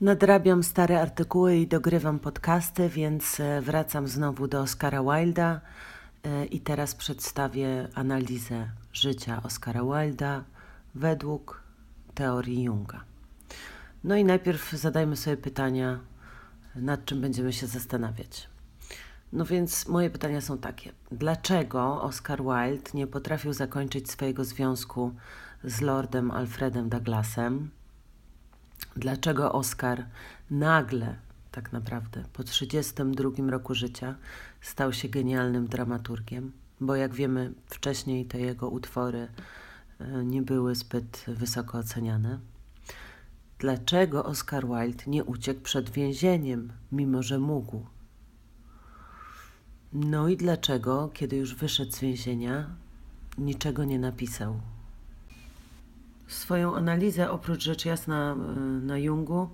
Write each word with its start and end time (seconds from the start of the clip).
Nadrabiam 0.00 0.62
stare 0.62 1.00
artykuły 1.00 1.56
i 1.56 1.66
dogrywam 1.66 2.18
podcasty, 2.18 2.88
więc 2.88 3.40
e, 3.40 3.60
wracam 3.60 4.08
znowu 4.08 4.48
do 4.48 4.60
Oscara 4.60 5.02
Wilda 5.02 5.60
e, 6.24 6.44
i 6.44 6.60
teraz 6.60 6.94
przedstawię 6.94 7.88
analizę 7.94 8.70
życia 8.92 9.42
Oscara 9.42 9.80
Wilda 9.82 10.44
według 10.94 11.62
teorii 12.14 12.62
Junga. 12.62 13.04
No 14.04 14.16
i 14.16 14.24
najpierw 14.24 14.72
zadajmy 14.72 15.16
sobie 15.16 15.36
pytania, 15.36 16.00
nad 16.74 17.04
czym 17.04 17.20
będziemy 17.20 17.52
się 17.52 17.66
zastanawiać. 17.66 18.48
No 19.32 19.44
więc 19.44 19.88
moje 19.88 20.10
pytania 20.10 20.40
są 20.40 20.58
takie. 20.58 20.92
Dlaczego 21.12 22.02
Oscar 22.02 22.42
Wilde 22.42 22.90
nie 22.94 23.06
potrafił 23.06 23.52
zakończyć 23.52 24.10
swojego 24.10 24.44
związku 24.44 25.14
z 25.64 25.80
Lordem 25.80 26.30
Alfredem 26.30 26.88
Douglasem? 26.88 27.70
Dlaczego 28.96 29.52
Oscar 29.52 30.04
nagle, 30.50 31.16
tak 31.52 31.72
naprawdę, 31.72 32.24
po 32.32 32.44
32 32.44 33.50
roku 33.50 33.74
życia 33.74 34.14
stał 34.60 34.92
się 34.92 35.08
genialnym 35.08 35.66
dramaturgiem? 35.66 36.52
Bo 36.80 36.96
jak 36.96 37.14
wiemy, 37.14 37.52
wcześniej 37.66 38.24
te 38.24 38.40
jego 38.40 38.68
utwory 38.68 39.28
e, 40.00 40.24
nie 40.24 40.42
były 40.42 40.74
zbyt 40.74 41.24
wysoko 41.28 41.78
oceniane. 41.78 42.38
Dlaczego 43.58 44.24
Oscar 44.24 44.66
Wilde 44.66 45.04
nie 45.06 45.24
uciekł 45.24 45.60
przed 45.60 45.90
więzieniem, 45.90 46.72
mimo 46.92 47.22
że 47.22 47.38
mógł? 47.38 47.86
No 49.92 50.28
i 50.28 50.36
dlaczego, 50.36 51.10
kiedy 51.14 51.36
już 51.36 51.54
wyszedł 51.54 51.92
z 51.92 52.00
więzienia, 52.00 52.70
niczego 53.38 53.84
nie 53.84 53.98
napisał? 53.98 54.60
Swoją 56.36 56.76
analizę, 56.76 57.30
oprócz 57.30 57.62
rzecz 57.62 57.84
jasna 57.84 58.32
e, 58.32 58.60
na 58.60 58.98
Jungu, 58.98 59.50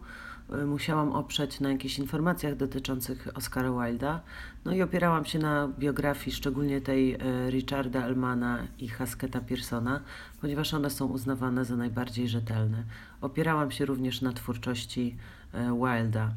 e, 0.50 0.66
musiałam 0.66 1.12
oprzeć 1.12 1.60
na 1.60 1.72
jakichś 1.72 1.98
informacjach 1.98 2.56
dotyczących 2.56 3.28
Oscara 3.34 3.70
Wilda. 3.70 4.20
No 4.64 4.72
i 4.72 4.82
opierałam 4.82 5.24
się 5.24 5.38
na 5.38 5.68
biografii, 5.78 6.36
szczególnie 6.36 6.80
tej 6.80 7.14
e, 7.14 7.18
Richarda 7.50 8.04
Elmana 8.04 8.58
i 8.78 8.88
Hasketa 8.88 9.40
Pearsona, 9.40 10.00
ponieważ 10.40 10.74
one 10.74 10.90
są 10.90 11.06
uznawane 11.06 11.64
za 11.64 11.76
najbardziej 11.76 12.28
rzetelne. 12.28 12.84
Opierałam 13.20 13.70
się 13.70 13.84
również 13.84 14.22
na 14.22 14.32
twórczości 14.32 15.16
Wilda, 15.54 16.30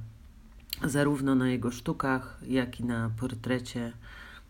zarówno 0.83 1.35
na 1.35 1.49
jego 1.49 1.71
sztukach, 1.71 2.39
jak 2.47 2.79
i 2.79 2.85
na 2.85 3.11
portrecie 3.19 3.93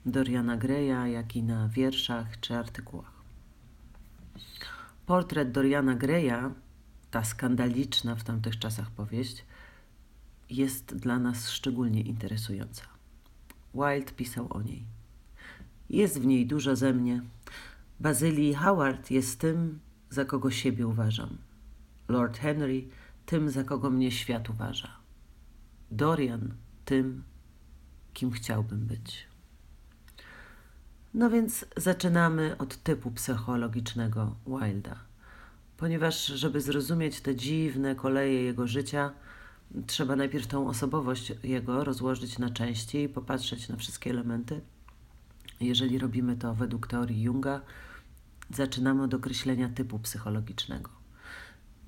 Doriana 0.05 0.57
Greya, 0.57 1.11
jak 1.11 1.35
i 1.35 1.43
na 1.43 1.67
wierszach 1.67 2.39
czy 2.39 2.55
artykułach. 2.55 3.14
Portret 5.05 5.51
Doriana 5.51 5.95
Greya, 5.95 6.53
ta 7.11 7.23
skandaliczna 7.23 8.15
w 8.15 8.23
tamtych 8.23 8.59
czasach 8.59 8.91
powieść, 8.91 9.45
jest 10.49 10.95
dla 10.95 11.19
nas 11.19 11.49
szczególnie 11.49 12.01
interesująca. 12.01 12.83
Wilde 13.73 14.11
pisał 14.11 14.47
o 14.49 14.61
niej. 14.61 14.83
Jest 15.89 16.21
w 16.21 16.25
niej 16.25 16.47
dużo 16.47 16.75
ze 16.75 16.93
mnie. 16.93 17.21
Bazylii 17.99 18.53
Howard 18.53 19.11
jest 19.11 19.39
tym, 19.39 19.79
za 20.09 20.25
kogo 20.25 20.51
siebie 20.51 20.87
uważam. 20.87 21.37
Lord 22.07 22.37
Henry 22.37 22.87
tym, 23.25 23.49
za 23.49 23.63
kogo 23.63 23.89
mnie 23.89 24.11
świat 24.11 24.49
uważa. 24.49 24.97
Dorian 25.91 26.53
tym, 26.85 27.23
kim 28.13 28.31
chciałbym 28.31 28.85
być. 28.85 29.27
No 31.17 31.29
więc 31.29 31.65
zaczynamy 31.77 32.57
od 32.57 32.83
typu 32.83 33.11
psychologicznego 33.11 34.35
Wilda. 34.47 34.95
Ponieważ, 35.77 36.25
żeby 36.25 36.61
zrozumieć 36.61 37.21
te 37.21 37.35
dziwne 37.35 37.95
koleje 37.95 38.33
jego 38.33 38.67
życia, 38.67 39.11
trzeba 39.87 40.15
najpierw 40.15 40.47
tą 40.47 40.67
osobowość 40.67 41.33
jego 41.43 41.83
rozłożyć 41.83 42.39
na 42.39 42.49
części 42.49 43.03
i 43.03 43.09
popatrzeć 43.09 43.69
na 43.69 43.75
wszystkie 43.75 44.09
elementy. 44.09 44.61
Jeżeli 45.59 45.99
robimy 45.99 46.35
to 46.35 46.55
według 46.55 46.87
teorii 46.87 47.21
Junga, 47.21 47.61
zaczynamy 48.49 49.03
od 49.03 49.13
określenia 49.13 49.69
typu 49.69 49.99
psychologicznego. 49.99 50.89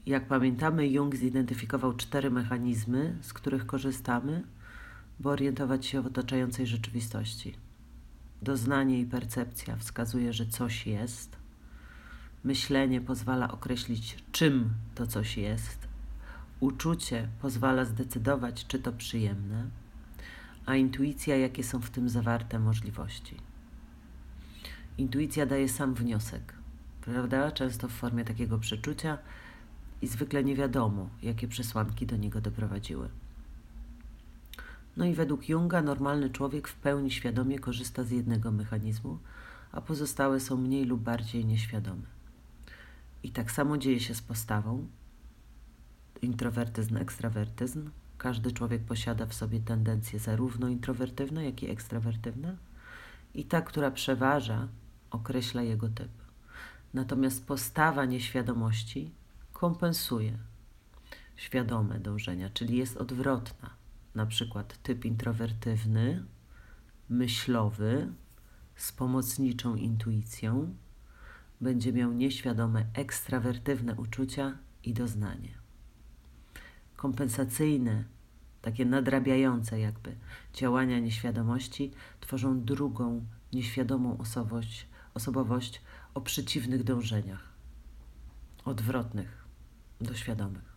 Jak 0.06 0.28
pamiętamy, 0.28 0.88
Jung 0.88 1.16
zidentyfikował 1.16 1.94
cztery 1.94 2.32
mechanizmy, 2.32 3.18
z 3.22 3.34
których 3.34 3.66
korzystamy, 3.66 4.44
by 5.20 5.30
orientować 5.30 5.86
się 5.86 6.02
w 6.02 6.08
otaczającej 6.08 6.68
rzeczywistości. 6.68 7.67
Doznanie 8.42 9.00
i 9.00 9.06
percepcja 9.06 9.76
wskazuje, 9.76 10.34
że 10.34 10.46
coś 10.46 10.88
jest. 10.88 11.38
Myślenie 12.44 13.02
pozwala 13.02 13.52
określić, 13.52 14.18
czym 14.32 14.74
to 14.96 15.08
coś 15.08 15.38
jest. 15.38 15.88
Uczucie 16.60 17.28
pozwala 17.42 17.86
zdecydować, 17.86 18.68
czy 18.68 18.80
to 18.80 18.94
przyjemne, 18.94 19.70
a 20.66 20.76
intuicja, 20.76 21.38
jakie 21.38 21.64
są 21.64 21.80
w 21.80 21.90
tym 21.90 22.10
zawarte 22.10 22.60
możliwości. 22.60 23.38
Intuicja 24.98 25.46
daje 25.46 25.70
sam 25.70 25.94
wniosek, 25.94 26.54
prawda? 27.02 27.52
Często 27.52 27.88
w 27.88 27.92
formie 27.92 28.26
takiego 28.26 28.60
przeczucia 28.60 29.18
i 30.02 30.08
zwykle 30.08 30.44
nie 30.44 30.56
wiadomo, 30.56 31.10
jakie 31.24 31.48
przesłanki 31.48 32.06
do 32.06 32.18
niego 32.18 32.42
doprowadziły. 32.42 33.10
No 34.98 35.06
i 35.06 35.14
według 35.14 35.50
Junga 35.50 35.82
normalny 35.82 36.30
człowiek 36.30 36.68
w 36.68 36.76
pełni 36.76 37.12
świadomie 37.12 37.60
korzysta 37.60 38.04
z 38.04 38.12
jednego 38.12 38.52
mechanizmu, 38.52 39.20
a 39.72 39.82
pozostałe 39.82 40.40
są 40.40 40.58
mniej 40.58 40.86
lub 40.86 41.02
bardziej 41.02 41.46
nieświadome. 41.46 42.08
I 43.24 43.32
tak 43.32 43.52
samo 43.52 43.78
dzieje 43.78 44.00
się 44.00 44.16
z 44.16 44.22
postawą. 44.22 44.88
Introwertyzm, 46.22 46.98
ekstrawertyzm. 46.98 47.90
Każdy 48.18 48.52
człowiek 48.52 48.84
posiada 48.84 49.26
w 49.26 49.34
sobie 49.34 49.60
tendencje 49.60 50.20
zarówno 50.20 50.68
introwertywne, 50.68 51.46
jak 51.46 51.64
i 51.64 51.70
ekstrawertywne. 51.70 52.58
I 53.34 53.46
ta, 53.46 53.62
która 53.62 53.92
przeważa, 53.92 54.68
określa 55.12 55.62
jego 55.62 55.90
typ. 55.90 56.12
Natomiast 56.94 57.46
postawa 57.46 58.06
nieświadomości 58.06 59.12
kompensuje 59.54 60.38
świadome 61.36 62.00
dążenia, 62.00 62.50
czyli 62.50 62.78
jest 62.78 62.98
odwrotna 62.98 63.87
na 64.18 64.26
przykład 64.26 64.82
typ 64.84 65.06
introwertywny, 65.06 66.26
myślowy, 67.10 68.14
z 68.76 68.92
pomocniczą 68.92 69.76
intuicją, 69.76 70.76
będzie 71.62 71.94
miał 71.94 72.14
nieświadome 72.14 72.86
ekstrawertywne 72.94 73.96
uczucia 73.96 74.58
i 74.84 74.94
doznanie. 74.94 75.50
Kompensacyjne, 76.96 78.04
takie 78.62 78.86
nadrabiające 78.86 79.80
jakby 79.80 80.16
działania 80.54 81.00
nieświadomości 81.00 81.92
tworzą 82.20 82.64
drugą 82.64 83.26
nieświadomą 83.54 84.18
osobowość, 84.18 84.88
osobowość 85.14 85.82
o 86.14 86.22
przeciwnych 86.22 86.84
dążeniach, 86.84 87.54
odwrotnych 88.66 89.46
do 90.02 90.14
świadomych. 90.14 90.77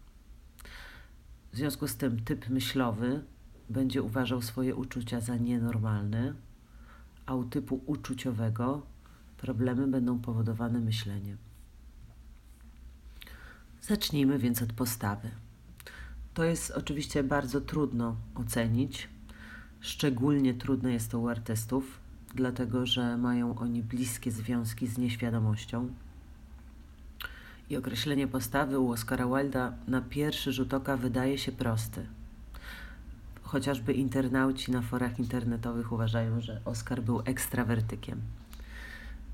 W 1.53 1.57
związku 1.57 1.89
z 1.89 1.97
tym 1.97 2.25
typ 2.25 2.49
myślowy 2.49 3.25
będzie 3.69 4.03
uważał 4.03 4.43
swoje 4.43 4.75
uczucia 4.75 5.21
za 5.21 5.37
nienormalne, 5.37 6.35
a 7.27 7.35
u 7.35 7.45
typu 7.45 7.81
uczuciowego 7.87 8.83
problemy 9.37 9.87
będą 9.87 10.19
powodowane 10.19 10.81
myśleniem. 10.81 11.37
Zacznijmy 13.83 14.39
więc 14.39 14.63
od 14.63 14.73
postawy. 14.73 15.31
To 16.35 16.45
jest 16.45 16.71
oczywiście 16.71 17.25
bardzo 17.25 17.61
trudno 17.61 18.17
ocenić. 18.35 19.09
Szczególnie 19.81 20.55
trudne 20.55 20.93
jest 20.93 21.11
to 21.11 21.19
u 21.19 21.29
artystów, 21.29 22.01
dlatego 22.35 22.87
że 22.87 23.17
mają 23.17 23.59
oni 23.59 23.83
bliskie 23.83 24.31
związki 24.31 24.87
z 24.87 24.99
nieświadomością 24.99 25.89
i 27.71 27.77
określenie 27.77 28.29
postawy 28.29 28.79
u 28.79 28.91
Oscara 28.91 29.27
Wilda 29.27 29.73
na 29.89 30.01
pierwszy 30.01 30.53
rzut 30.53 30.75
oka 30.75 30.97
wydaje 30.97 31.39
się 31.39 31.53
prosty. 31.53 32.07
Chociażby 33.43 33.93
internauci 33.93 34.73
na 34.73 34.83
forach 34.83 35.19
internetowych 35.19 35.93
uważają, 35.93 36.41
że 36.41 36.61
Oscar 36.65 37.03
był 37.03 37.23
ekstrawertykiem. 37.25 38.21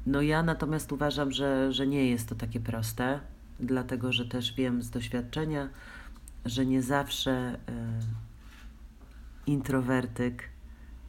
No 0.06 0.22
ja 0.22 0.42
natomiast 0.42 0.92
uważam, 0.92 1.32
że, 1.32 1.72
że 1.72 1.86
nie 1.86 2.10
jest 2.10 2.28
to 2.28 2.34
takie 2.34 2.60
proste, 2.60 3.20
dlatego 3.60 4.12
że 4.12 4.24
też 4.24 4.54
wiem 4.54 4.82
z 4.82 4.90
doświadczenia, 4.90 5.68
że 6.44 6.66
nie 6.66 6.82
zawsze 6.82 7.54
y, 7.54 7.58
introwertyk 9.46 10.48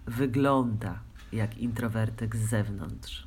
wygląda 0.06 1.00
jak 1.32 1.58
introwertyk 1.58 2.36
z 2.36 2.50
zewnątrz. 2.50 3.27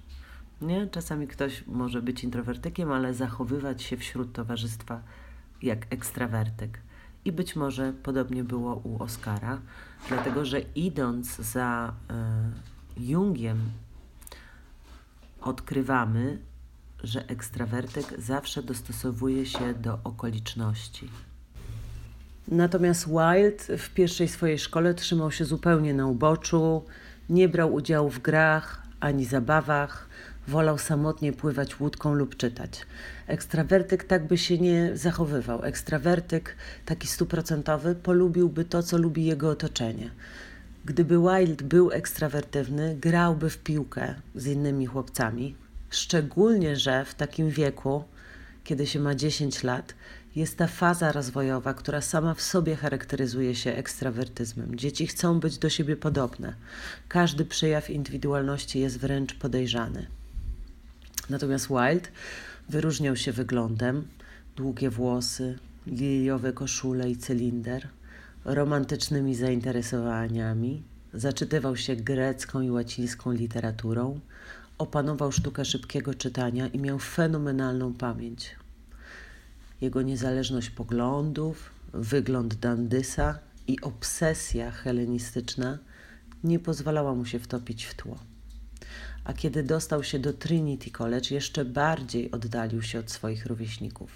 Nie? 0.60 0.86
Czasami 0.86 1.28
ktoś 1.28 1.66
może 1.66 2.02
być 2.02 2.24
introwertykiem, 2.24 2.92
ale 2.92 3.14
zachowywać 3.14 3.82
się 3.82 3.96
wśród 3.96 4.32
towarzystwa 4.32 5.02
jak 5.62 5.86
ekstrawertyk. 5.90 6.78
I 7.24 7.32
być 7.32 7.56
może 7.56 7.92
podobnie 8.02 8.44
było 8.44 8.74
u 8.76 9.02
Oscara, 9.02 9.60
dlatego 10.08 10.44
że 10.44 10.60
idąc 10.60 11.36
za 11.36 11.94
y, 12.96 13.00
Jungiem, 13.00 13.58
odkrywamy, 15.40 16.38
że 17.02 17.28
ekstrawertyk 17.28 18.20
zawsze 18.20 18.62
dostosowuje 18.62 19.46
się 19.46 19.74
do 19.74 19.98
okoliczności. 20.04 21.10
Natomiast 22.48 23.08
Wilde 23.08 23.78
w 23.78 23.90
pierwszej 23.90 24.28
swojej 24.28 24.58
szkole 24.58 24.94
trzymał 24.94 25.30
się 25.30 25.44
zupełnie 25.44 25.94
na 25.94 26.06
uboczu, 26.06 26.84
nie 27.28 27.48
brał 27.48 27.74
udziału 27.74 28.10
w 28.10 28.18
grach 28.18 28.82
ani 29.00 29.24
zabawach, 29.24 30.09
wolał 30.50 30.78
samotnie 30.78 31.32
pływać 31.32 31.80
łódką 31.80 32.14
lub 32.14 32.36
czytać. 32.36 32.86
Ekstrawertyk 33.26 34.04
tak 34.04 34.26
by 34.26 34.38
się 34.38 34.58
nie 34.58 34.96
zachowywał. 34.96 35.64
Ekstrawertyk, 35.64 36.56
taki 36.86 37.06
stuprocentowy, 37.06 37.94
polubiłby 37.94 38.64
to, 38.64 38.82
co 38.82 38.98
lubi 38.98 39.24
jego 39.24 39.50
otoczenie. 39.50 40.10
Gdyby 40.84 41.18
Wilde 41.18 41.64
był 41.64 41.90
ekstrawertywny, 41.92 42.96
grałby 43.00 43.50
w 43.50 43.58
piłkę 43.58 44.14
z 44.34 44.46
innymi 44.46 44.86
chłopcami, 44.86 45.56
szczególnie, 45.90 46.76
że 46.76 47.04
w 47.04 47.14
takim 47.14 47.50
wieku, 47.50 48.04
kiedy 48.64 48.86
się 48.86 49.00
ma 49.00 49.14
10 49.14 49.62
lat, 49.62 49.94
jest 50.36 50.56
ta 50.56 50.66
faza 50.66 51.12
rozwojowa, 51.12 51.74
która 51.74 52.00
sama 52.00 52.34
w 52.34 52.42
sobie 52.42 52.76
charakteryzuje 52.76 53.54
się 53.54 53.72
ekstrawertyzmem. 53.72 54.76
Dzieci 54.76 55.06
chcą 55.06 55.40
być 55.40 55.58
do 55.58 55.70
siebie 55.70 55.96
podobne. 55.96 56.54
Każdy 57.08 57.44
przejaw 57.44 57.90
indywidualności 57.90 58.80
jest 58.80 58.98
wręcz 58.98 59.34
podejrzany. 59.34 60.19
Natomiast 61.30 61.68
Wilde 61.68 62.08
wyróżniał 62.68 63.16
się 63.16 63.32
wyglądem, 63.32 64.08
długie 64.56 64.90
włosy, 64.90 65.58
liliowe 65.86 66.52
koszule 66.52 67.10
i 67.10 67.16
cylinder, 67.16 67.88
romantycznymi 68.44 69.34
zainteresowaniami, 69.34 70.82
zaczytywał 71.14 71.76
się 71.76 71.96
grecką 71.96 72.60
i 72.60 72.70
łacińską 72.70 73.32
literaturą, 73.32 74.20
opanował 74.78 75.32
sztukę 75.32 75.64
szybkiego 75.64 76.14
czytania 76.14 76.66
i 76.66 76.78
miał 76.78 76.98
fenomenalną 76.98 77.94
pamięć. 77.94 78.56
Jego 79.80 80.02
niezależność 80.02 80.70
poglądów, 80.70 81.70
wygląd 81.92 82.54
dandysa 82.54 83.38
i 83.66 83.80
obsesja 83.80 84.70
helenistyczna 84.70 85.78
nie 86.44 86.58
pozwalała 86.58 87.14
mu 87.14 87.24
się 87.24 87.38
wtopić 87.38 87.84
w 87.84 87.94
tło. 87.94 88.29
A 89.24 89.32
kiedy 89.32 89.62
dostał 89.62 90.04
się 90.04 90.18
do 90.18 90.32
Trinity 90.32 90.90
College, 90.90 91.34
jeszcze 91.34 91.64
bardziej 91.64 92.30
oddalił 92.30 92.82
się 92.82 92.98
od 92.98 93.10
swoich 93.10 93.46
rówieśników. 93.46 94.10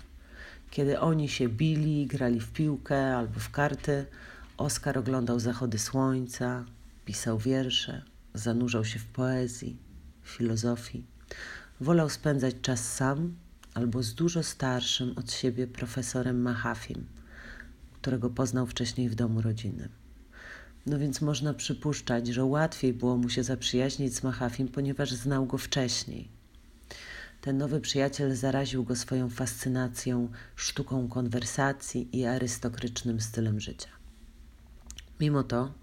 Kiedy 0.70 1.00
oni 1.00 1.28
się 1.28 1.48
bili, 1.48 2.06
grali 2.06 2.40
w 2.40 2.52
piłkę 2.52 3.16
albo 3.16 3.40
w 3.40 3.50
karty, 3.50 4.06
Oskar 4.56 4.98
oglądał 4.98 5.40
zachody 5.40 5.78
słońca, 5.78 6.64
pisał 7.04 7.38
wiersze, 7.38 8.02
zanurzał 8.34 8.84
się 8.84 8.98
w 8.98 9.06
poezji, 9.06 9.76
filozofii. 10.22 11.04
Wolał 11.80 12.10
spędzać 12.10 12.54
czas 12.62 12.94
sam 12.94 13.34
albo 13.74 14.02
z 14.02 14.14
dużo 14.14 14.42
starszym 14.42 15.12
od 15.16 15.32
siebie 15.32 15.66
profesorem 15.66 16.42
Mahafim, 16.42 17.06
którego 18.00 18.30
poznał 18.30 18.66
wcześniej 18.66 19.08
w 19.08 19.14
domu 19.14 19.42
rodzinnym. 19.42 20.03
No 20.86 20.98
więc 20.98 21.20
można 21.20 21.54
przypuszczać, 21.54 22.26
że 22.26 22.44
łatwiej 22.44 22.92
było 22.92 23.16
mu 23.16 23.28
się 23.28 23.42
zaprzyjaźnić 23.42 24.14
z 24.14 24.22
Mahafim, 24.22 24.68
ponieważ 24.68 25.12
znał 25.12 25.46
go 25.46 25.58
wcześniej. 25.58 26.28
Ten 27.40 27.58
nowy 27.58 27.80
przyjaciel 27.80 28.36
zaraził 28.36 28.84
go 28.84 28.96
swoją 28.96 29.30
fascynacją, 29.30 30.28
sztuką 30.56 31.08
konwersacji 31.08 32.08
i 32.18 32.24
arystokratycznym 32.24 33.20
stylem 33.20 33.60
życia. 33.60 33.88
Mimo 35.20 35.42
to 35.42 35.74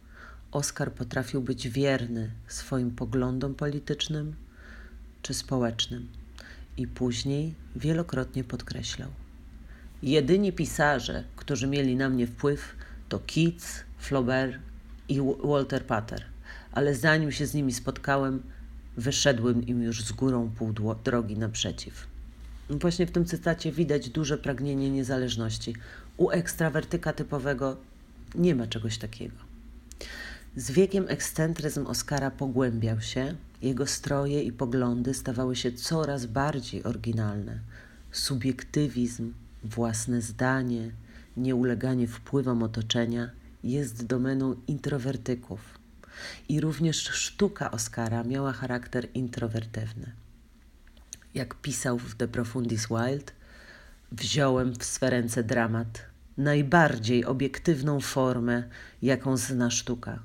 Oskar 0.51 0.93
potrafił 0.93 1.41
być 1.41 1.69
wierny 1.69 2.31
swoim 2.47 2.91
poglądom 2.91 3.55
politycznym 3.55 4.35
czy 5.21 5.33
społecznym 5.33 6.07
i 6.77 6.87
później 6.87 7.55
wielokrotnie 7.75 8.43
podkreślał. 8.43 9.09
Jedyni 10.03 10.53
pisarze, 10.53 11.23
którzy 11.35 11.67
mieli 11.67 11.95
na 11.95 12.09
mnie 12.09 12.27
wpływ, 12.27 12.75
to 13.09 13.19
Keats, 13.19 13.83
Flaubert 13.97 14.70
i 15.11 15.21
Walter 15.47 15.85
Pater, 15.85 16.23
ale 16.71 16.95
zanim 16.95 17.31
się 17.31 17.45
z 17.45 17.53
nimi 17.53 17.73
spotkałem, 17.73 18.43
wyszedłem 18.97 19.67
im 19.67 19.83
już 19.83 20.03
z 20.03 20.11
górą 20.11 20.51
pół 20.57 20.73
drogi 21.03 21.37
naprzeciw. 21.37 22.07
Właśnie 22.69 23.05
w 23.05 23.11
tym 23.11 23.25
cytacie 23.25 23.71
widać 23.71 24.09
duże 24.09 24.37
pragnienie 24.37 24.91
niezależności. 24.91 25.75
U 26.17 26.29
ekstrawertyka 26.29 27.13
typowego 27.13 27.77
nie 28.35 28.55
ma 28.55 28.67
czegoś 28.67 28.97
takiego. 28.97 29.35
Z 30.55 30.71
wiekiem 30.71 31.05
ekscentryzm 31.07 31.87
Oskara 31.87 32.31
pogłębiał 32.31 33.01
się, 33.01 33.35
jego 33.61 33.87
stroje 33.87 34.43
i 34.43 34.51
poglądy 34.51 35.13
stawały 35.13 35.55
się 35.55 35.71
coraz 35.71 36.25
bardziej 36.25 36.83
oryginalne. 36.83 37.59
Subiektywizm, 38.11 39.33
własne 39.63 40.21
zdanie, 40.21 40.91
nieuleganie 41.37 42.07
wpływom 42.07 42.63
otoczenia 42.63 43.29
jest 43.63 44.05
domeną 44.05 44.55
introwertyków. 44.67 45.79
I 46.49 46.61
również 46.61 46.97
sztuka 46.97 47.71
Oscara 47.71 48.23
miała 48.23 48.51
charakter 48.51 49.07
introwertywny. 49.13 50.11
Jak 51.33 51.55
pisał 51.55 51.97
w 51.97 52.15
De 52.15 52.27
Profundis 52.27 52.87
Wild, 52.87 53.33
wziąłem 54.11 54.73
w 54.73 54.83
swe 54.83 55.09
ręce 55.09 55.43
dramat, 55.43 56.05
najbardziej 56.37 57.25
obiektywną 57.25 57.99
formę, 57.99 58.63
jaką 59.01 59.37
zna 59.37 59.71
sztuka 59.71 60.23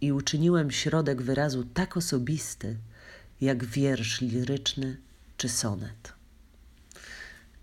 i 0.00 0.12
uczyniłem 0.12 0.70
środek 0.70 1.22
wyrazu 1.22 1.64
tak 1.64 1.96
osobisty, 1.96 2.76
jak 3.40 3.64
wiersz 3.64 4.20
liryczny 4.20 4.96
czy 5.36 5.48
sonet. 5.48 6.12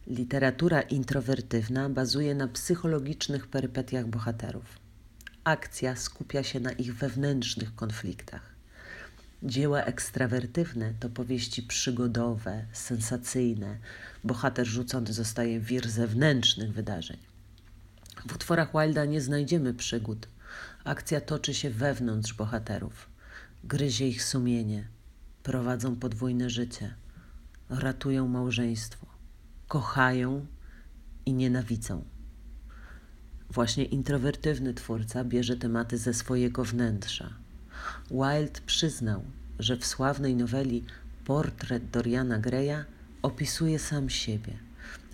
Literatura 0.08 0.82
introwertywna 0.82 1.90
bazuje 1.90 2.36
na 2.36 2.48
psychologicznych 2.48 3.48
perypetiach 3.48 4.08
bohaterów. 4.08 4.79
Akcja 5.50 5.96
skupia 5.96 6.44
się 6.44 6.60
na 6.60 6.72
ich 6.72 6.96
wewnętrznych 6.96 7.76
konfliktach. 7.76 8.42
Dzieła 9.44 9.82
ekstrawertywne 9.82 10.94
to 11.00 11.10
powieści 11.10 11.64
przygodowe, 11.64 12.66
sensacyjne. 12.74 13.78
Bohater 14.24 14.68
rzucony 14.68 15.14
zostaje 15.14 15.60
w 15.60 15.66
wir 15.66 15.90
zewnętrznych 15.90 16.74
wydarzeń. 16.74 17.18
W 18.28 18.36
utworach 18.36 18.72
Wilda 18.74 19.06
nie 19.06 19.22
znajdziemy 19.22 19.74
przygód, 19.74 20.28
Akcja 20.84 21.22
toczy 21.22 21.54
się 21.54 21.70
wewnątrz 21.70 22.34
bohaterów. 22.34 23.10
Gryzie 23.64 24.08
ich 24.08 24.24
sumienie. 24.24 24.88
Prowadzą 25.44 25.96
podwójne 25.96 26.50
życie. 26.50 26.96
Ratują 27.70 28.28
małżeństwo. 28.28 29.06
Kochają 29.68 30.46
i 31.26 31.34
nienawidzą. 31.34 32.19
Właśnie 33.52 33.86
introwertywny 33.86 34.74
twórca 34.74 35.24
bierze 35.24 35.58
tematy 35.58 35.98
ze 35.98 36.14
swojego 36.14 36.64
wnętrza. 36.64 37.34
Wilde 38.12 38.62
przyznał, 38.66 39.24
że 39.60 39.78
w 39.78 39.86
sławnej 39.86 40.36
noweli 40.36 40.84
Portret 41.26 41.90
Doriana 41.90 42.40
Greya 42.40 42.86
opisuje 43.22 43.80
sam 43.80 44.10
siebie, 44.10 44.54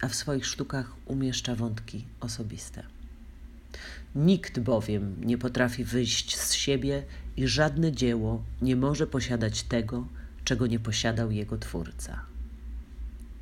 a 0.01 0.07
w 0.07 0.15
swoich 0.15 0.45
sztukach 0.45 0.91
umieszcza 1.05 1.55
wątki 1.55 2.05
osobiste. 2.19 2.83
Nikt 4.15 4.59
bowiem 4.59 5.15
nie 5.25 5.37
potrafi 5.37 5.83
wyjść 5.83 6.37
z 6.37 6.53
siebie 6.53 7.03
i 7.37 7.47
żadne 7.47 7.91
dzieło 7.91 8.43
nie 8.61 8.75
może 8.75 9.07
posiadać 9.07 9.63
tego, 9.63 10.07
czego 10.43 10.67
nie 10.67 10.79
posiadał 10.79 11.31
jego 11.31 11.57
twórca. 11.57 12.21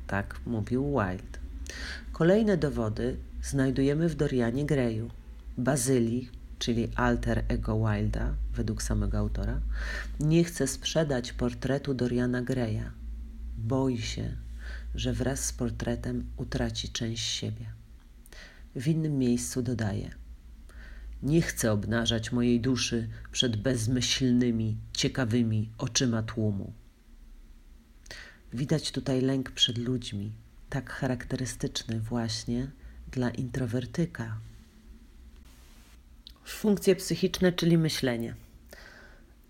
Tak 0.06 0.40
mówił 0.46 0.84
Wilde. 0.84 1.38
Kolejne 2.12 2.56
dowody 2.56 3.16
znajdujemy 3.44 4.08
w 4.08 4.14
Dorianie 4.14 4.66
Greyu. 4.66 5.10
Bazylii, 5.58 6.30
czyli 6.58 6.88
alter 6.96 7.44
ego 7.48 7.78
Wilda, 7.78 8.34
według 8.54 8.82
samego 8.82 9.18
autora, 9.18 9.60
nie 10.20 10.44
chce 10.44 10.66
sprzedać 10.66 11.32
portretu 11.32 11.94
Doriana 11.94 12.42
Greya. 12.42 12.90
Boi 13.58 13.98
się, 13.98 14.36
że 14.94 15.12
wraz 15.12 15.44
z 15.44 15.52
portretem 15.52 16.24
utraci 16.36 16.88
część 16.88 17.26
siebie. 17.26 17.66
W 18.76 18.88
innym 18.88 19.18
miejscu 19.18 19.62
dodaje– 19.62 20.10
nie 21.24 21.42
chcę 21.42 21.72
obnażać 21.72 22.32
mojej 22.32 22.60
duszy 22.60 23.08
przed 23.32 23.56
bezmyślnymi, 23.56 24.76
ciekawymi 24.92 25.70
oczyma 25.78 26.22
tłumu. 26.22 26.72
Widać 28.52 28.92
tutaj 28.92 29.20
lęk 29.20 29.50
przed 29.50 29.78
ludźmi, 29.78 30.32
tak 30.70 30.90
charakterystyczny 30.90 32.00
właśnie 32.00 32.70
dla 33.14 33.30
introwertyka. 33.30 34.36
Funkcje 36.44 36.96
psychiczne, 36.96 37.52
czyli 37.52 37.78
myślenie. 37.78 38.34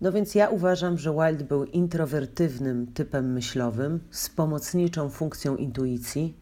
No 0.01 0.11
więc 0.11 0.35
ja 0.35 0.49
uważam, 0.49 0.97
że 0.97 1.11
Wilde 1.13 1.43
był 1.43 1.65
introwertywnym 1.65 2.87
typem 2.87 3.33
myślowym 3.33 3.99
z 4.11 4.29
pomocniczą 4.29 5.09
funkcją 5.09 5.55
intuicji, 5.55 6.33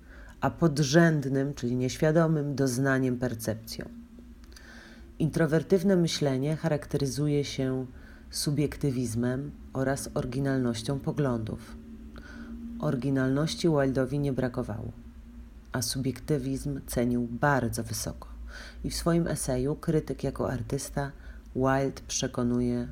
a 0.41 0.49
podrzędnym, 0.49 1.53
czyli 1.53 1.75
nieświadomym 1.75 2.55
doznaniem 2.55 3.17
percepcją. 3.17 3.89
Introwertywne 5.19 5.95
myślenie 5.95 6.55
charakteryzuje 6.55 7.43
się 7.43 7.85
subiektywizmem 8.31 9.51
oraz 9.73 10.09
oryginalnością 10.13 10.99
poglądów. 10.99 11.77
Oryginalności 12.79 13.69
Wildowi 13.69 14.19
nie 14.19 14.33
brakowało, 14.33 15.02
a 15.73 15.81
subiektywizm 15.81 16.81
cenił 16.87 17.27
bardzo 17.31 17.83
wysoko. 17.83 18.27
I 18.83 18.89
w 18.89 18.95
swoim 18.95 19.27
eseju 19.27 19.75
Krytyk 19.75 20.23
jako 20.23 20.51
artysta 20.51 21.11
Wilde 21.55 22.01
przekonuje, 22.07 22.87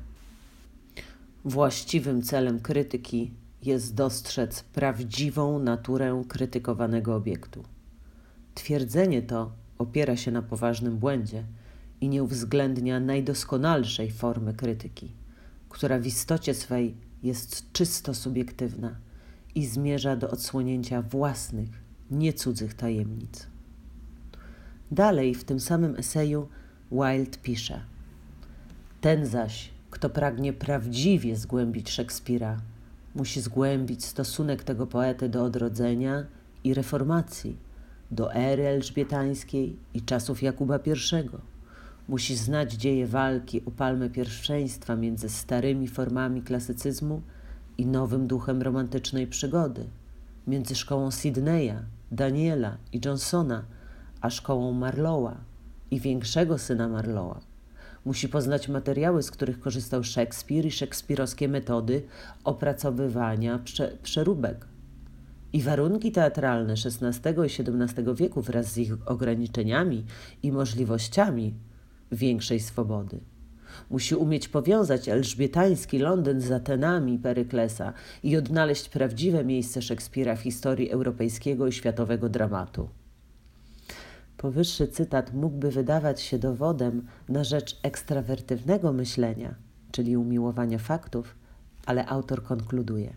właściwym 1.44 2.22
celem 2.22 2.60
krytyki 2.60 3.30
jest 3.62 3.94
dostrzec 3.94 4.62
prawdziwą 4.62 5.58
naturę 5.58 6.22
krytykowanego 6.28 7.14
obiektu. 7.14 7.64
Twierdzenie 8.54 9.22
to 9.22 9.52
opiera 9.78 10.16
się 10.16 10.30
na 10.30 10.42
poważnym 10.42 10.98
błędzie 10.98 11.44
i 12.00 12.08
nie 12.08 12.22
uwzględnia 12.22 13.00
najdoskonalszej 13.00 14.10
formy 14.10 14.54
krytyki, 14.54 15.12
która 15.68 15.98
w 15.98 16.06
istocie 16.06 16.54
swej 16.54 16.96
jest 17.22 17.72
czysto 17.72 18.14
subiektywna 18.14 18.96
i 19.54 19.66
zmierza 19.66 20.16
do 20.16 20.30
odsłonięcia 20.30 21.02
własnych, 21.02 21.81
nie 22.12 22.32
cudzych 22.32 22.74
tajemnic. 22.74 23.46
Dalej 24.90 25.34
w 25.34 25.44
tym 25.44 25.60
samym 25.60 25.96
eseju 25.96 26.48
Wilde 26.92 27.38
pisze: 27.42 27.80
Ten 29.00 29.26
zaś, 29.26 29.70
kto 29.90 30.10
pragnie 30.10 30.52
prawdziwie 30.52 31.36
zgłębić 31.36 31.90
Szekspira, 31.90 32.60
musi 33.14 33.40
zgłębić 33.40 34.04
stosunek 34.04 34.64
tego 34.64 34.86
poety 34.86 35.28
do 35.28 35.44
odrodzenia 35.44 36.26
i 36.64 36.74
reformacji, 36.74 37.56
do 38.10 38.34
ery 38.34 38.66
elżbietańskiej 38.66 39.76
i 39.94 40.02
czasów 40.02 40.42
Jakuba 40.42 40.76
I. 40.76 41.28
Musi 42.08 42.36
znać 42.36 42.72
dzieje 42.72 43.06
walki 43.06 43.64
o 43.64 43.70
palmę 43.70 44.10
pierwszeństwa 44.10 44.96
między 44.96 45.28
starymi 45.28 45.88
formami 45.88 46.42
klasycyzmu 46.42 47.22
i 47.78 47.86
nowym 47.86 48.26
duchem 48.26 48.62
romantycznej 48.62 49.26
przygody, 49.26 49.84
między 50.46 50.74
szkołą 50.74 51.10
Sidneya, 51.10 51.76
Daniela 52.12 52.76
i 52.92 53.00
Johnsona, 53.04 53.64
a 54.20 54.30
szkołą 54.30 54.72
Marlowa 54.72 55.36
i 55.90 56.00
większego 56.00 56.58
syna 56.58 56.88
Marlowa. 56.88 57.40
Musi 58.04 58.28
poznać 58.28 58.68
materiały, 58.68 59.22
z 59.22 59.30
których 59.30 59.60
korzystał 59.60 60.04
Szekspir 60.04 60.66
i 60.66 60.70
szekspirowskie 60.70 61.48
metody 61.48 62.02
opracowywania 62.44 63.58
prze 63.58 63.96
przeróbek. 64.02 64.66
I 65.52 65.62
warunki 65.62 66.12
teatralne 66.12 66.72
XVI 66.72 67.30
i 67.30 67.82
XVII 67.84 68.14
wieku 68.14 68.42
wraz 68.42 68.72
z 68.72 68.78
ich 68.78 69.08
ograniczeniami 69.08 70.04
i 70.42 70.52
możliwościami 70.52 71.54
większej 72.12 72.60
swobody. 72.60 73.20
Musi 73.90 74.14
umieć 74.14 74.48
powiązać 74.48 75.08
elżbietański 75.08 75.98
Londyn 75.98 76.40
z 76.40 76.52
Atenami 76.52 77.18
Peryklesa 77.18 77.92
i 78.22 78.36
odnaleźć 78.36 78.88
prawdziwe 78.88 79.44
miejsce 79.44 79.82
Szekspira 79.82 80.36
w 80.36 80.40
historii 80.40 80.90
europejskiego 80.90 81.66
i 81.66 81.72
światowego 81.72 82.28
dramatu. 82.28 82.88
Powyższy 84.36 84.88
cytat 84.88 85.34
mógłby 85.34 85.70
wydawać 85.70 86.20
się 86.20 86.38
dowodem 86.38 87.06
na 87.28 87.44
rzecz 87.44 87.80
ekstrawertywnego 87.82 88.92
myślenia, 88.92 89.54
czyli 89.92 90.16
umiłowania 90.16 90.78
faktów, 90.78 91.34
ale 91.86 92.06
autor 92.06 92.42
konkluduje. 92.42 93.14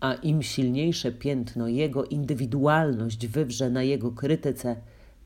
A 0.00 0.14
im 0.14 0.42
silniejsze 0.42 1.12
piętno 1.12 1.68
jego 1.68 2.04
indywidualność 2.04 3.26
wywrze 3.26 3.70
na 3.70 3.82
jego 3.82 4.12
krytyce, 4.12 4.76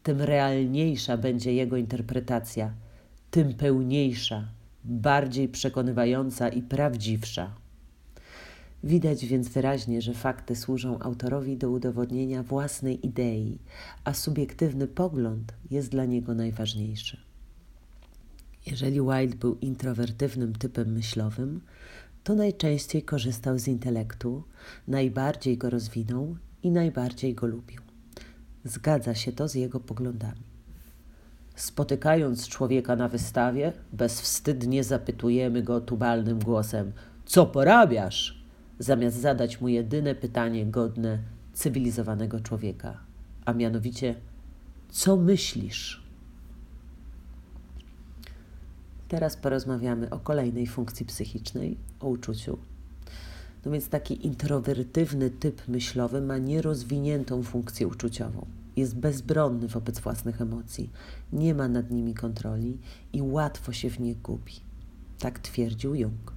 tym 0.02 0.20
realniejsza 0.20 1.16
będzie 1.16 1.52
jego 1.52 1.76
interpretacja, 1.76 2.72
tym 3.30 3.54
pełniejsza, 3.54 4.48
bardziej 4.84 5.48
przekonywająca 5.48 6.48
i 6.48 6.62
prawdziwsza. 6.62 7.54
Widać 8.84 9.26
więc 9.26 9.48
wyraźnie, 9.48 10.02
że 10.02 10.14
fakty 10.14 10.56
służą 10.56 10.98
autorowi 10.98 11.56
do 11.56 11.70
udowodnienia 11.70 12.42
własnej 12.42 13.06
idei, 13.06 13.58
a 14.04 14.14
subiektywny 14.14 14.86
pogląd 14.86 15.54
jest 15.70 15.88
dla 15.90 16.04
niego 16.04 16.34
najważniejszy. 16.34 17.20
Jeżeli 18.66 19.00
Wilde 19.00 19.36
był 19.36 19.58
introwertywnym 19.60 20.52
typem 20.52 20.92
myślowym, 20.92 21.60
to 22.24 22.34
najczęściej 22.34 23.02
korzystał 23.02 23.58
z 23.58 23.68
intelektu, 23.68 24.44
najbardziej 24.88 25.58
go 25.58 25.70
rozwinął 25.70 26.36
i 26.62 26.70
najbardziej 26.70 27.34
go 27.34 27.46
lubił. 27.46 27.80
Zgadza 28.64 29.14
się 29.14 29.32
to 29.32 29.48
z 29.48 29.54
jego 29.54 29.80
poglądami. 29.80 30.57
Spotykając 31.58 32.48
człowieka 32.48 32.96
na 32.96 33.08
wystawie, 33.08 33.72
bezwstydnie 33.92 34.84
zapytujemy 34.84 35.62
go 35.62 35.80
tubalnym 35.80 36.38
głosem: 36.38 36.92
Co 37.26 37.46
porabiasz? 37.46 38.44
zamiast 38.78 39.16
zadać 39.16 39.60
mu 39.60 39.68
jedyne 39.68 40.14
pytanie 40.14 40.66
godne 40.66 41.18
cywilizowanego 41.52 42.40
człowieka, 42.40 42.98
a 43.44 43.52
mianowicie: 43.52 44.14
Co 44.88 45.16
myślisz? 45.16 46.02
Teraz 49.08 49.36
porozmawiamy 49.36 50.10
o 50.10 50.18
kolejnej 50.18 50.66
funkcji 50.66 51.06
psychicznej, 51.06 51.76
o 52.00 52.08
uczuciu. 52.08 52.58
No 53.64 53.72
więc 53.72 53.88
taki 53.88 54.26
introwertywny 54.26 55.30
typ 55.30 55.68
myślowy 55.68 56.20
ma 56.20 56.38
nierozwiniętą 56.38 57.42
funkcję 57.42 57.88
uczuciową. 57.88 58.57
Jest 58.78 58.96
bezbronny 58.96 59.68
wobec 59.68 60.00
własnych 60.00 60.40
emocji, 60.40 60.90
nie 61.32 61.54
ma 61.54 61.68
nad 61.68 61.90
nimi 61.90 62.14
kontroli 62.14 62.78
i 63.12 63.22
łatwo 63.22 63.72
się 63.72 63.90
w 63.90 64.00
nich 64.00 64.22
gubi. 64.22 64.52
Tak 65.18 65.38
twierdził 65.38 65.94
Jung. 65.94 66.32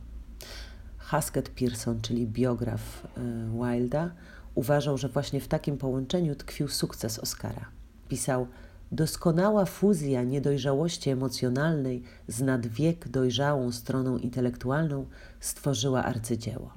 Haskett 0.98 1.50
Pearson, 1.50 2.02
czyli 2.02 2.28
biograf 2.28 3.08
e, 3.18 3.22
Wilda, 3.54 4.12
uważał, 4.56 4.98
że 4.98 5.10
właśnie 5.10 5.42
w 5.42 5.48
takim 5.48 5.78
połączeniu 5.78 6.36
tkwił 6.36 6.68
sukces 6.68 7.20
Oscara. 7.20 7.66
Pisał: 8.10 8.48
Doskonała 8.92 9.66
fuzja 9.66 10.24
niedojrzałości 10.24 11.10
emocjonalnej 11.10 12.04
z 12.28 12.42
nadwiek 12.42 13.10
dojrzałą 13.10 13.72
stroną 13.72 14.18
intelektualną 14.18 15.06
stworzyła 15.40 16.04
arcydzieło. 16.04 16.74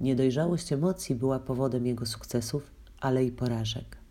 Niedojrzałość 0.00 0.72
emocji 0.72 1.14
była 1.14 1.38
powodem 1.38 1.86
jego 1.86 2.06
sukcesów, 2.06 2.70
ale 3.00 3.24
i 3.24 3.32
porażek. 3.32 4.01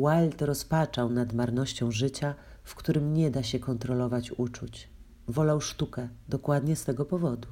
Wilde 0.00 0.46
rozpaczał 0.46 1.10
nad 1.10 1.32
marnością 1.32 1.90
życia, 1.90 2.34
w 2.64 2.74
którym 2.74 3.14
nie 3.14 3.30
da 3.30 3.42
się 3.42 3.58
kontrolować 3.58 4.32
uczuć. 4.32 4.88
Wolał 5.28 5.60
sztukę 5.60 6.08
dokładnie 6.28 6.76
z 6.76 6.84
tego 6.84 7.04
powodu. 7.04 7.48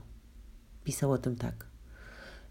Pisał 0.84 1.12
o 1.12 1.18
tym 1.18 1.36
tak. 1.36 1.66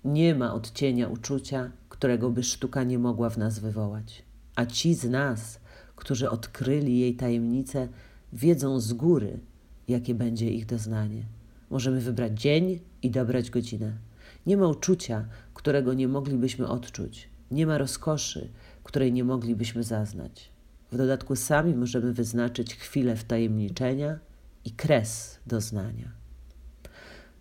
Nie 0.05 0.35
ma 0.35 0.53
odcienia 0.53 1.07
uczucia, 1.07 1.71
którego 1.89 2.29
by 2.29 2.43
sztuka 2.43 2.83
nie 2.83 2.99
mogła 2.99 3.29
w 3.29 3.37
nas 3.37 3.59
wywołać. 3.59 4.23
A 4.55 4.65
ci 4.65 4.93
z 4.93 5.09
nas, 5.09 5.59
którzy 5.95 6.29
odkryli 6.29 6.99
jej 6.99 7.15
tajemnice, 7.15 7.87
wiedzą 8.33 8.79
z 8.79 8.93
góry, 8.93 9.39
jakie 9.87 10.15
będzie 10.15 10.51
ich 10.51 10.65
doznanie. 10.65 11.23
Możemy 11.69 12.01
wybrać 12.01 12.41
dzień 12.41 12.79
i 13.01 13.11
dobrać 13.11 13.49
godzinę. 13.49 13.93
Nie 14.45 14.57
ma 14.57 14.67
uczucia, 14.67 15.25
którego 15.53 15.93
nie 15.93 16.07
moglibyśmy 16.07 16.67
odczuć. 16.67 17.29
Nie 17.51 17.67
ma 17.67 17.77
rozkoszy, 17.77 18.49
której 18.87 19.13
nie 19.13 19.23
moglibyśmy 19.23 19.83
zaznać. 19.83 20.51
W 20.91 20.97
dodatku 20.97 21.35
sami 21.35 21.75
możemy 21.75 22.13
wyznaczyć 22.13 22.75
chwilę 22.75 23.15
wtajemniczenia 23.15 24.19
i 24.65 24.71
kres 24.71 25.39
doznania. 25.47 26.11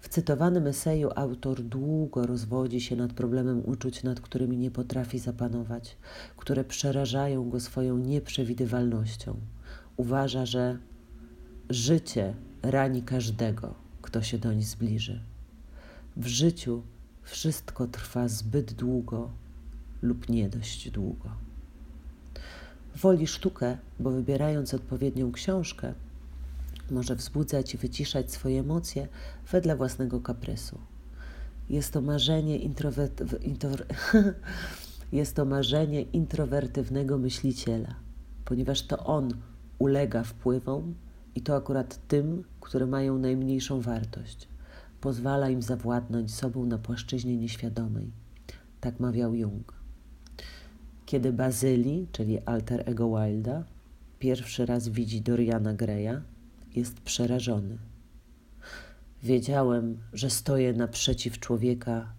W 0.01 0.09
cytowanym 0.09 0.67
eseju 0.67 1.11
autor 1.17 1.63
długo 1.63 2.27
rozwodzi 2.27 2.81
się 2.81 2.97
nad 2.97 3.13
problemem 3.13 3.63
uczuć, 3.65 4.03
nad 4.03 4.21
którymi 4.21 4.57
nie 4.57 4.71
potrafi 4.71 5.19
zapanować, 5.19 5.97
które 6.37 6.65
przerażają 6.65 7.51
go 7.51 7.61
swoją 7.61 7.99
nieprzewidywalnością. 7.99 9.37
Uważa, 9.97 10.47
że 10.47 10.79
życie 11.71 12.35
rani 12.63 13.03
każdego, 13.03 13.75
kto 14.03 14.23
się 14.23 14.39
doń 14.39 14.63
zbliży. 14.63 15.21
W 16.17 16.27
życiu 16.27 16.83
wszystko 17.23 17.87
trwa 17.87 18.29
zbyt 18.29 18.73
długo 18.73 19.31
lub 20.03 20.29
nie 20.29 20.49
dość 20.49 20.91
długo. 20.91 21.29
Woli 22.97 23.27
sztukę, 23.27 23.79
bo 24.01 24.11
wybierając 24.11 24.75
odpowiednią 24.75 25.33
książkę, 25.33 25.95
może 26.91 27.17
wzbudzać 27.17 27.75
i 27.75 27.79
wyciszać 27.79 28.33
swoje 28.33 28.61
emocje 28.61 29.09
wedle 29.51 29.77
własnego 29.77 30.21
kaprysu. 30.21 30.79
Jest 31.71 31.93
to 31.93 32.01
marzenie. 32.01 32.59
Jest 35.13 35.37
to 35.37 35.45
marzenie 35.45 36.03
introwertywnego 36.03 37.19
myśliciela, 37.19 37.95
ponieważ 38.45 38.83
to 38.83 39.07
on 39.07 39.31
ulega 39.79 40.25
wpływom 40.25 40.95
i 41.35 41.41
to 41.41 41.57
akurat 41.57 42.09
tym, 42.09 42.45
które 42.61 42.87
mają 42.87 43.19
najmniejszą 43.19 43.81
wartość. 43.81 44.49
Pozwala 45.01 45.51
im 45.51 45.63
zawładnąć 45.63 46.35
sobą 46.35 46.67
na 46.67 46.79
płaszczyźnie 46.79 47.37
nieświadomej. 47.37 48.11
Tak 48.81 49.01
mawiał 49.01 49.35
Jung. 49.35 49.76
Kiedy 51.07 51.33
Bazyli, 51.33 52.09
czyli 52.13 52.39
alter 52.39 52.83
ego 52.87 53.09
Wilda, 53.09 53.65
pierwszy 54.19 54.67
raz 54.67 54.89
widzi 54.89 55.21
Doriana 55.21 55.75
Greya, 55.75 56.21
jest 56.75 57.01
przerażony. 57.01 57.79
Wiedziałem, 59.23 59.99
że 60.13 60.31
stoję 60.31 60.73
naprzeciw 60.73 61.41
człowieka, 61.41 62.13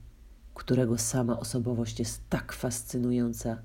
którego 0.54 0.98
sama 0.98 1.40
osobowość 1.40 2.00
jest 2.00 2.30
tak 2.30 2.54
fascynująca, 2.54 3.62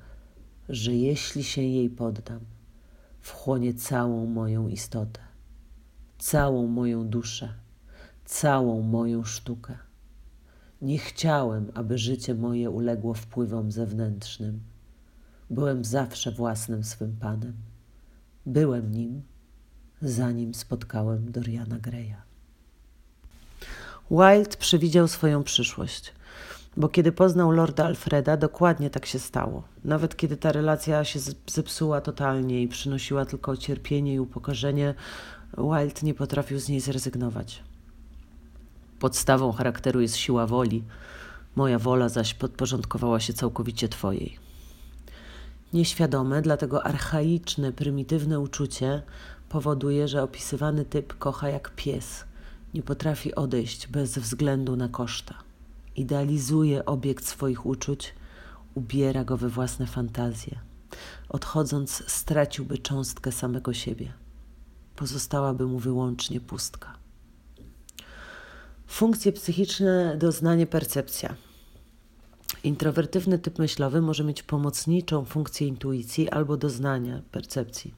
że 0.68 0.94
jeśli 0.94 1.44
się 1.44 1.62
jej 1.62 1.90
poddam, 1.90 2.40
wchłonie 3.20 3.74
całą 3.74 4.26
moją 4.26 4.68
istotę, 4.68 5.20
całą 6.18 6.66
moją 6.66 7.08
duszę, 7.08 7.54
całą 8.24 8.82
moją 8.82 9.24
sztukę. 9.24 9.78
Nie 10.80 10.98
chciałem, 10.98 11.70
aby 11.74 11.98
życie 11.98 12.34
moje 12.34 12.70
uległo 12.70 13.14
wpływom 13.14 13.72
zewnętrznym. 13.72 14.71
Byłem 15.50 15.84
zawsze 15.84 16.32
własnym 16.32 16.84
swym 16.84 17.16
panem. 17.20 17.52
Byłem 18.46 18.92
nim, 18.92 19.22
zanim 20.02 20.54
spotkałem 20.54 21.32
Doriana 21.32 21.78
Greya. 21.78 22.22
Wilde 24.10 24.56
przewidział 24.58 25.08
swoją 25.08 25.42
przyszłość, 25.42 26.12
bo 26.76 26.88
kiedy 26.88 27.12
poznał 27.12 27.50
lorda 27.50 27.84
Alfreda, 27.84 28.36
dokładnie 28.36 28.90
tak 28.90 29.06
się 29.06 29.18
stało. 29.18 29.62
Nawet 29.84 30.16
kiedy 30.16 30.36
ta 30.36 30.52
relacja 30.52 31.04
się 31.04 31.20
zepsuła 31.46 32.00
totalnie 32.00 32.62
i 32.62 32.68
przynosiła 32.68 33.24
tylko 33.24 33.56
cierpienie 33.56 34.14
i 34.14 34.20
upokorzenie, 34.20 34.94
Wilde 35.58 36.00
nie 36.02 36.14
potrafił 36.14 36.58
z 36.58 36.68
niej 36.68 36.80
zrezygnować. 36.80 37.62
Podstawą 38.98 39.52
charakteru 39.52 40.00
jest 40.00 40.16
siła 40.16 40.46
woli, 40.46 40.84
moja 41.56 41.78
wola 41.78 42.08
zaś 42.08 42.34
podporządkowała 42.34 43.20
się 43.20 43.32
całkowicie 43.32 43.88
Twojej. 43.88 44.41
Nieświadome, 45.72 46.42
dlatego 46.42 46.84
archaiczne, 46.84 47.72
prymitywne 47.72 48.40
uczucie 48.40 49.02
powoduje, 49.48 50.08
że 50.08 50.22
opisywany 50.22 50.84
typ 50.84 51.18
kocha 51.18 51.48
jak 51.48 51.70
pies, 51.76 52.24
nie 52.74 52.82
potrafi 52.82 53.34
odejść 53.34 53.86
bez 53.86 54.18
względu 54.18 54.76
na 54.76 54.88
koszta. 54.88 55.34
Idealizuje 55.96 56.84
obiekt 56.84 57.26
swoich 57.26 57.66
uczuć, 57.66 58.14
ubiera 58.74 59.24
go 59.24 59.36
we 59.36 59.48
własne 59.48 59.86
fantazje. 59.86 60.58
Odchodząc, 61.28 62.02
straciłby 62.06 62.78
cząstkę 62.78 63.32
samego 63.32 63.72
siebie. 63.72 64.12
Pozostałaby 64.96 65.66
mu 65.66 65.78
wyłącznie 65.78 66.40
pustka. 66.40 66.94
Funkcje 68.86 69.32
psychiczne, 69.32 70.16
doznanie, 70.18 70.66
percepcja. 70.66 71.34
Introwertywny 72.64 73.38
typ 73.38 73.58
myślowy 73.58 74.00
może 74.02 74.24
mieć 74.24 74.42
pomocniczą 74.42 75.24
funkcję 75.24 75.66
intuicji 75.66 76.30
albo 76.30 76.56
doznania, 76.56 77.22
percepcji. 77.30 77.94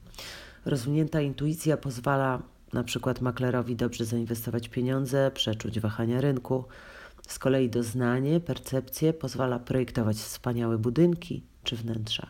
Rozwinięta 0.65 1.21
intuicja 1.21 1.77
pozwala 1.77 2.41
na 2.73 2.83
przykład 2.83 3.21
maklerowi 3.21 3.75
dobrze 3.75 4.05
zainwestować 4.05 4.69
pieniądze, 4.69 5.31
przeczuć 5.33 5.79
wahania 5.79 6.21
rynku. 6.21 6.63
Z 7.27 7.39
kolei 7.39 7.69
doznanie, 7.69 8.39
percepcje 8.39 9.13
pozwala 9.13 9.59
projektować 9.59 10.17
wspaniałe 10.17 10.77
budynki 10.77 11.43
czy 11.63 11.75
wnętrza. 11.75 12.27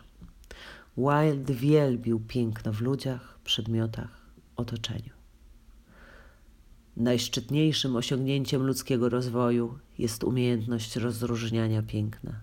Wilde 0.96 1.54
wielbił 1.54 2.20
piękno 2.20 2.72
w 2.72 2.80
ludziach, 2.80 3.38
przedmiotach, 3.44 4.26
otoczeniu. 4.56 5.15
Najszczytniejszym 6.96 7.96
osiągnięciem 7.96 8.62
ludzkiego 8.62 9.08
rozwoju 9.08 9.78
jest 9.98 10.24
umiejętność 10.24 10.96
rozróżniania 10.96 11.82
piękna. 11.82 12.40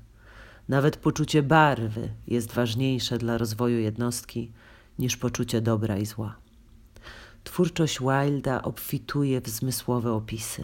Nawet 0.69 0.97
poczucie 0.97 1.43
barwy 1.43 2.09
jest 2.27 2.51
ważniejsze 2.51 3.17
dla 3.17 3.37
rozwoju 3.37 3.79
jednostki 3.79 4.51
niż 4.99 5.17
poczucie 5.17 5.61
dobra 5.61 5.97
i 5.97 6.05
zła. 6.05 6.35
Twórczość 7.43 7.99
Wilda 7.99 8.61
obfituje 8.61 9.41
w 9.41 9.49
zmysłowe 9.49 10.13
opisy. 10.13 10.63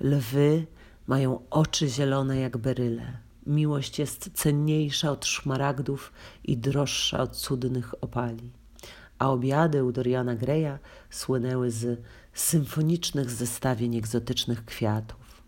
Lwy 0.00 0.66
mają 1.06 1.42
oczy 1.50 1.88
zielone 1.88 2.36
jak 2.40 2.56
beryle. 2.56 3.18
Miłość 3.46 3.98
jest 3.98 4.30
cenniejsza 4.34 5.10
od 5.10 5.26
szmaragdów 5.26 6.12
i 6.44 6.56
droższa 6.56 7.20
od 7.22 7.36
cudnych 7.36 7.94
opali. 8.04 8.50
A 9.18 9.30
obiady 9.30 9.84
u 9.84 9.92
Doriana 9.92 10.34
Greya 10.34 10.78
słynęły 11.10 11.70
z 11.70 12.02
symfonicznych 12.34 13.30
zestawień 13.30 13.96
egzotycznych 13.96 14.64
kwiatów. 14.64 15.42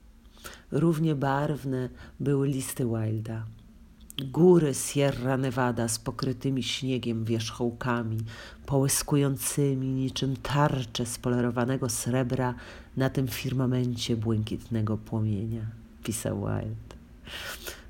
Równie 0.70 1.14
barwne 1.14 1.88
były 2.20 2.48
listy 2.48 2.84
Wilda. 2.84 3.46
Góry 4.18 4.74
Sierra 4.74 5.36
Nevada 5.36 5.88
z 5.88 5.98
pokrytymi 5.98 6.62
śniegiem 6.62 7.24
wierzchołkami, 7.24 8.18
połyskującymi 8.66 9.88
niczym 9.88 10.36
tarcze 10.36 11.06
spolerowanego 11.06 11.88
srebra 11.88 12.54
na 12.96 13.10
tym 13.10 13.28
firmamencie 13.28 14.16
błękitnego 14.16 14.98
płomienia, 14.98 15.66
pisał 16.04 16.40
Wild. 16.40 16.96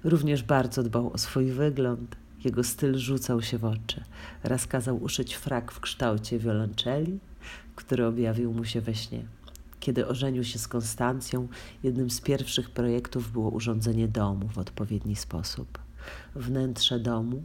Również 0.04 0.42
bardzo 0.42 0.82
dbał 0.82 1.12
o 1.12 1.18
swój 1.18 1.50
wygląd. 1.50 2.16
Jego 2.44 2.64
styl 2.64 2.98
rzucał 2.98 3.42
się 3.42 3.58
w 3.58 3.64
oczy. 3.64 4.04
Raz 4.44 4.66
kazał 4.66 5.02
uszyć 5.02 5.36
frak 5.36 5.72
w 5.72 5.80
kształcie 5.80 6.38
wiolonczeli, 6.38 7.18
który 7.76 8.06
objawił 8.06 8.52
mu 8.52 8.64
się 8.64 8.80
we 8.80 8.94
śnie. 8.94 9.24
Kiedy 9.80 10.06
ożenił 10.06 10.44
się 10.44 10.58
z 10.58 10.68
Konstancją, 10.68 11.48
jednym 11.82 12.10
z 12.10 12.20
pierwszych 12.20 12.70
projektów 12.70 13.32
było 13.32 13.50
urządzenie 13.50 14.08
domu 14.08 14.48
w 14.48 14.58
odpowiedni 14.58 15.16
sposób. 15.16 15.78
Wnętrze 16.34 17.00
domu, 17.00 17.42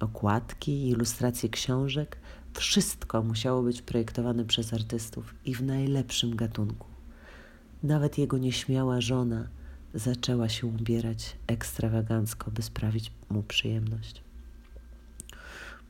okładki 0.00 0.88
ilustracje 0.88 1.48
książek 1.48 2.16
wszystko 2.54 3.22
musiało 3.22 3.62
być 3.62 3.82
projektowane 3.82 4.44
przez 4.44 4.74
artystów 4.74 5.34
i 5.44 5.54
w 5.54 5.62
najlepszym 5.62 6.36
gatunku. 6.36 6.86
Nawet 7.82 8.18
jego 8.18 8.38
nieśmiała 8.38 9.00
żona 9.00 9.48
zaczęła 9.94 10.48
się 10.48 10.66
ubierać 10.66 11.36
ekstrawagancko, 11.46 12.50
by 12.50 12.62
sprawić 12.62 13.12
mu 13.30 13.42
przyjemność. 13.42 14.23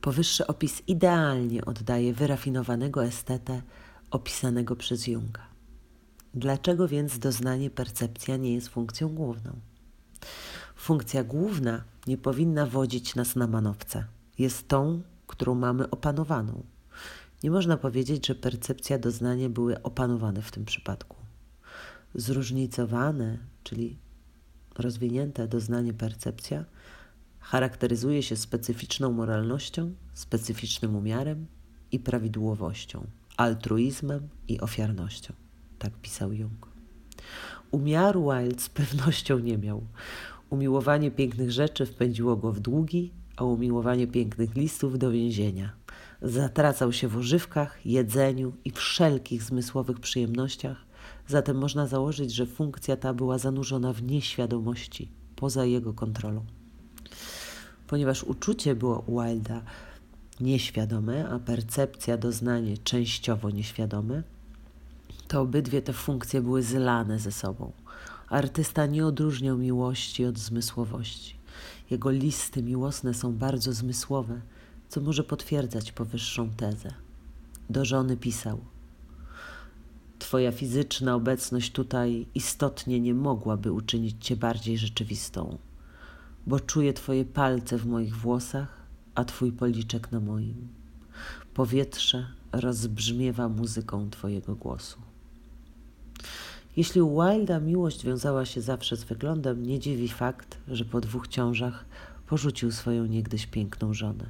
Powyższy 0.01 0.47
opis 0.47 0.81
idealnie 0.87 1.65
oddaje 1.65 2.13
wyrafinowanego 2.13 3.05
estetę 3.05 3.61
opisanego 4.11 4.75
przez 4.75 5.07
Junga. 5.07 5.47
Dlaczego 6.33 6.87
więc 6.87 7.19
doznanie 7.19 7.69
percepcja 7.69 8.37
nie 8.37 8.53
jest 8.53 8.67
funkcją 8.67 9.09
główną? 9.09 9.51
Funkcja 10.75 11.23
główna 11.23 11.83
nie 12.07 12.17
powinna 12.17 12.65
wodzić 12.65 13.15
nas 13.15 13.35
na 13.35 13.47
manowce. 13.47 14.05
Jest 14.39 14.67
tą, 14.67 15.01
którą 15.27 15.55
mamy 15.55 15.89
opanowaną. 15.89 16.63
Nie 17.43 17.51
można 17.51 17.77
powiedzieć, 17.77 18.27
że 18.27 18.35
percepcja, 18.35 18.99
doznanie 18.99 19.49
były 19.49 19.81
opanowane 19.81 20.41
w 20.41 20.51
tym 20.51 20.65
przypadku. 20.65 21.17
Zróżnicowane, 22.15 23.37
czyli 23.63 23.97
rozwinięte 24.77 25.47
doznanie 25.47 25.93
percepcja, 25.93 26.65
charakteryzuje 27.45 28.23
się 28.23 28.35
specyficzną 28.35 29.11
moralnością, 29.11 29.93
specyficznym 30.13 30.95
umiarem 30.95 31.45
i 31.91 31.99
prawidłowością, 31.99 33.07
altruizmem 33.37 34.29
i 34.47 34.59
ofiarnością. 34.59 35.33
Tak 35.79 35.93
pisał 35.93 36.33
Jung. 36.33 36.67
Umiaru 37.71 38.31
Wilde 38.31 38.61
z 38.61 38.69
pewnością 38.69 39.39
nie 39.39 39.57
miał. 39.57 39.83
Umiłowanie 40.49 41.11
pięknych 41.11 41.51
rzeczy 41.51 41.85
wpędziło 41.85 42.35
go 42.35 42.51
w 42.51 42.59
długi, 42.59 43.11
a 43.37 43.43
umiłowanie 43.43 44.07
pięknych 44.07 44.55
listów 44.55 44.99
do 44.99 45.11
więzienia. 45.11 45.73
Zatracał 46.21 46.93
się 46.93 47.07
w 47.07 47.17
używkach, 47.17 47.85
jedzeniu 47.85 48.53
i 48.65 48.71
wszelkich 48.71 49.43
zmysłowych 49.43 49.99
przyjemnościach, 49.99 50.85
zatem 51.27 51.57
można 51.57 51.87
założyć, 51.87 52.33
że 52.33 52.45
funkcja 52.45 52.97
ta 52.97 53.13
była 53.13 53.37
zanurzona 53.37 53.93
w 53.93 54.03
nieświadomości, 54.03 55.11
poza 55.35 55.65
jego 55.65 55.93
kontrolą. 55.93 56.45
Ponieważ 57.87 58.23
uczucie 58.23 58.75
było 58.75 59.03
Wilda 59.07 59.61
nieświadome, 60.39 61.29
a 61.29 61.39
percepcja, 61.39 62.17
doznanie 62.17 62.77
częściowo 62.77 63.49
nieświadome, 63.49 64.23
to 65.27 65.41
obydwie 65.41 65.81
te 65.81 65.93
funkcje 65.93 66.41
były 66.41 66.63
zlane 66.63 67.19
ze 67.19 67.31
sobą. 67.31 67.71
Artysta 68.29 68.85
nie 68.85 69.05
odróżniał 69.05 69.57
miłości 69.57 70.25
od 70.25 70.39
zmysłowości. 70.39 71.35
Jego 71.89 72.11
listy 72.11 72.63
miłosne 72.63 73.13
są 73.13 73.33
bardzo 73.33 73.73
zmysłowe, 73.73 74.41
co 74.89 75.01
może 75.01 75.23
potwierdzać 75.23 75.91
powyższą 75.91 76.49
tezę. 76.49 76.93
Do 77.69 77.85
żony 77.85 78.17
pisał: 78.17 78.59
Twoja 80.19 80.51
fizyczna 80.51 81.15
obecność 81.15 81.71
tutaj 81.71 82.25
istotnie 82.35 82.99
nie 82.99 83.13
mogłaby 83.13 83.71
uczynić 83.71 84.15
cię 84.19 84.35
bardziej 84.35 84.77
rzeczywistą, 84.77 85.57
bo 86.47 86.59
czuję 86.59 86.93
Twoje 86.93 87.25
palce 87.25 87.77
w 87.77 87.85
moich 87.85 88.15
włosach, 88.15 88.85
a 89.15 89.25
Twój 89.25 89.51
policzek 89.51 90.11
na 90.11 90.19
moim. 90.19 90.67
Powietrze 91.53 92.27
rozbrzmiewa 92.51 93.49
muzyką 93.49 94.09
Twojego 94.09 94.55
głosu. 94.55 95.01
Jeśli 96.77 97.01
u 97.01 97.21
Wilda 97.21 97.59
miłość 97.59 98.05
wiązała 98.05 98.45
się 98.45 98.61
zawsze 98.61 98.95
z 98.95 99.03
wyglądem, 99.03 99.65
nie 99.65 99.79
dziwi 99.79 100.07
fakt, 100.07 100.57
że 100.67 100.85
po 100.85 101.01
dwóch 101.01 101.27
ciążach 101.27 101.85
porzucił 102.27 102.71
swoją 102.71 103.05
niegdyś 103.05 103.45
piękną 103.45 103.93
żonę. 103.93 104.25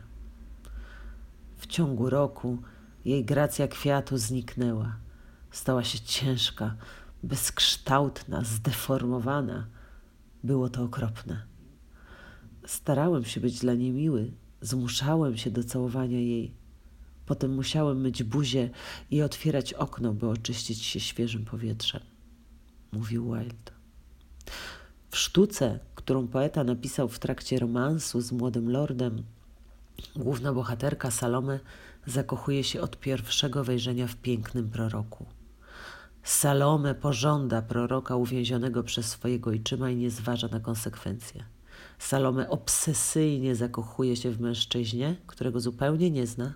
W 1.58 1.68
ciągu 1.68 2.10
roku 2.10 2.58
jej 3.06 3.26
gracja 3.26 3.68
kwiatu 3.68 4.18
zniknęła. 4.18 4.96
Stała 5.52 5.84
się 5.84 6.00
ciężka, 6.00 6.76
bezkształtna, 7.24 8.44
zdeformowana. 8.44 9.68
Było 10.44 10.70
to 10.70 10.84
okropne. 10.84 11.55
Starałem 12.66 13.26
się 13.26 13.40
być 13.40 13.60
dla 13.60 13.74
niej 13.74 13.92
miły, 13.92 14.32
zmuszałem 14.62 15.38
się 15.38 15.52
do 15.52 15.64
całowania 15.64 16.20
jej. 16.20 16.54
Potem 17.26 17.54
musiałem 17.54 18.02
myć 18.02 18.24
buzię 18.24 18.70
i 19.12 19.22
otwierać 19.22 19.74
okno, 19.74 20.14
by 20.14 20.30
oczyścić 20.30 20.84
się 20.84 21.00
świeżym 21.00 21.46
powietrzem, 21.46 22.02
mówił 22.92 23.34
Wilde. 23.34 23.72
W 25.10 25.18
sztuce, 25.18 25.80
którą 25.96 26.28
poeta 26.28 26.64
napisał 26.64 27.08
w 27.10 27.20
trakcie 27.20 27.60
romansu 27.60 28.22
z 28.22 28.32
młodym 28.32 28.72
lordem, 28.72 29.24
główna 30.16 30.54
bohaterka 30.54 31.12
Salome 31.12 31.60
zakochuje 32.06 32.64
się 32.64 32.82
od 32.82 33.00
pierwszego 33.00 33.64
wejrzenia 33.64 34.08
w 34.08 34.16
pięknym 34.16 34.70
proroku. 34.70 35.26
Salome 36.24 36.96
pożąda 36.96 37.62
proroka 37.62 38.16
uwięzionego 38.16 38.84
przez 38.84 39.06
swojego 39.06 39.50
ojczyma 39.50 39.90
i 39.90 39.96
nie 39.96 40.12
zważa 40.12 40.48
na 40.48 40.60
konsekwencje. 40.60 41.55
Salome 42.00 42.50
obsesyjnie 42.50 43.56
zakochuje 43.56 44.16
się 44.16 44.32
w 44.32 44.42
mężczyźnie, 44.42 45.16
którego 45.28 45.60
zupełnie 45.60 46.12
nie 46.12 46.28
zna, 46.28 46.54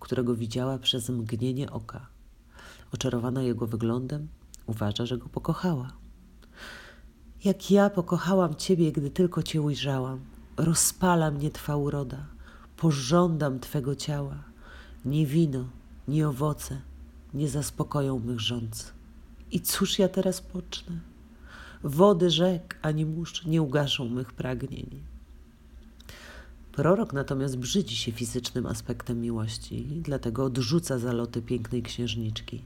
którego 0.00 0.34
widziała 0.34 0.78
przez 0.78 1.08
mgnienie 1.08 1.70
oka. 1.70 2.06
Oczarowana 2.94 3.42
jego 3.42 3.66
wyglądem, 3.66 4.28
uważa, 4.66 5.06
że 5.06 5.18
go 5.18 5.28
pokochała. 5.28 5.92
Jak 7.44 7.70
ja 7.70 7.90
pokochałam 7.90 8.54
Ciebie, 8.54 8.92
gdy 8.92 9.10
tylko 9.10 9.42
Cię 9.42 9.62
ujrzałam, 9.62 10.20
rozpala 10.56 11.30
mnie 11.30 11.50
Twa 11.50 11.76
uroda, 11.76 12.26
pożądam 12.76 13.60
Twego 13.60 13.96
ciała. 13.96 14.44
Ni 15.04 15.26
wino, 15.26 15.64
ni 16.08 16.24
owoce 16.24 16.80
nie 17.34 17.48
zaspokoją 17.48 18.18
mych 18.18 18.40
rządz. 18.40 18.92
I 19.50 19.60
cóż 19.60 19.98
ja 19.98 20.08
teraz 20.08 20.40
pocznę? 20.40 21.11
Wody 21.84 22.30
rzek 22.30 22.78
ani 22.82 23.06
mórz 23.06 23.44
nie 23.46 23.62
ugaszą 23.62 24.08
mych 24.08 24.32
pragnień. 24.32 25.02
Prorok 26.72 27.12
natomiast 27.12 27.58
brzydzi 27.58 27.96
się 27.96 28.12
fizycznym 28.12 28.66
aspektem 28.66 29.20
miłości, 29.20 29.86
dlatego 30.02 30.44
odrzuca 30.44 30.98
zaloty 30.98 31.42
pięknej 31.42 31.82
księżniczki. 31.82 32.62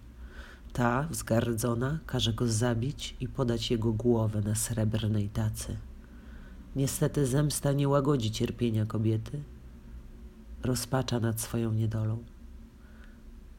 Ta, 0.73 1.09
wzgardzona, 1.11 1.99
każe 2.07 2.33
go 2.33 2.49
zabić 2.49 3.17
i 3.21 3.29
podać 3.29 3.71
jego 3.71 3.93
głowę 3.93 4.41
na 4.41 4.55
srebrnej 4.55 5.29
tacy. 5.29 5.77
Niestety 6.77 7.27
zemsta 7.27 7.73
nie 7.73 7.89
łagodzi 7.89 8.31
cierpienia 8.31 8.87
kobiety, 8.87 9.43
rozpacza 10.63 11.21
nad 11.21 11.41
swoją 11.41 11.73
niedolą. 11.73 12.19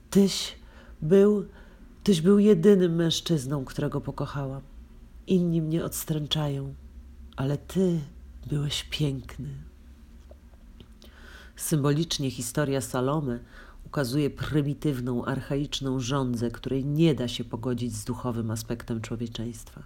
Tyś 0.10 0.56
był, 1.02 1.46
tyś 2.04 2.22
był 2.22 2.39
jedynym 2.39 2.96
mężczyzną, 2.96 3.65
którego 3.65 4.02
pokochałam. 4.02 4.62
Inni 5.27 5.61
mnie 5.61 5.85
odstręczają, 5.85 6.73
ale 7.35 7.57
ty 7.57 7.99
byłeś 8.49 8.83
piękny. 8.83 9.49
Symbolicznie 11.55 12.31
historia 12.31 12.81
Salome 12.81 13.39
ukazuje 13.85 14.29
prymitywną, 14.29 15.25
archaiczną 15.25 15.99
żądzę, 15.99 16.51
której 16.51 16.85
nie 16.85 17.15
da 17.15 17.27
się 17.27 17.43
pogodzić 17.43 17.95
z 17.95 18.05
duchowym 18.05 18.51
aspektem 18.51 19.01
człowieczeństwa. 19.01 19.83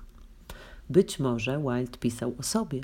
Być 0.90 1.20
może 1.20 1.60
Wilde 1.60 1.98
pisał 1.98 2.36
o 2.40 2.44
sobie, 2.44 2.82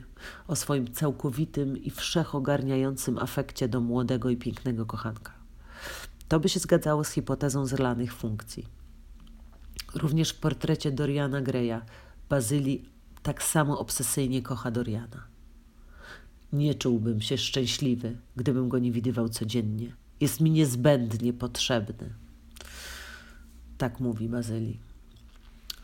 o 0.47 0.55
swoim 0.55 0.93
całkowitym 0.93 1.77
i 1.77 1.89
wszechogarniającym 1.89 3.17
afekcie 3.17 3.67
do 3.67 3.81
młodego 3.81 4.29
i 4.29 4.37
pięknego 4.37 4.85
kochanka. 4.85 5.33
To 6.27 6.39
by 6.39 6.49
się 6.49 6.59
zgadzało 6.59 7.03
z 7.03 7.09
hipotezą 7.09 7.65
zlanych 7.65 8.13
funkcji. 8.13 8.65
Również 9.95 10.29
w 10.29 10.39
portrecie 10.39 10.91
Doriana 10.91 11.41
Greya 11.41 11.81
Bazyli 12.29 12.85
tak 13.23 13.43
samo 13.43 13.79
obsesyjnie 13.79 14.41
kocha 14.41 14.71
Doriana. 14.71 15.27
Nie 16.53 16.75
czułbym 16.75 17.21
się 17.21 17.37
szczęśliwy, 17.37 18.17
gdybym 18.35 18.69
go 18.69 18.79
nie 18.79 18.91
widywał 18.91 19.29
codziennie. 19.29 19.95
Jest 20.21 20.41
mi 20.41 20.51
niezbędnie 20.51 21.33
potrzebny. 21.33 22.13
Tak 23.77 23.99
mówi 23.99 24.29
Bazyli. 24.29 24.79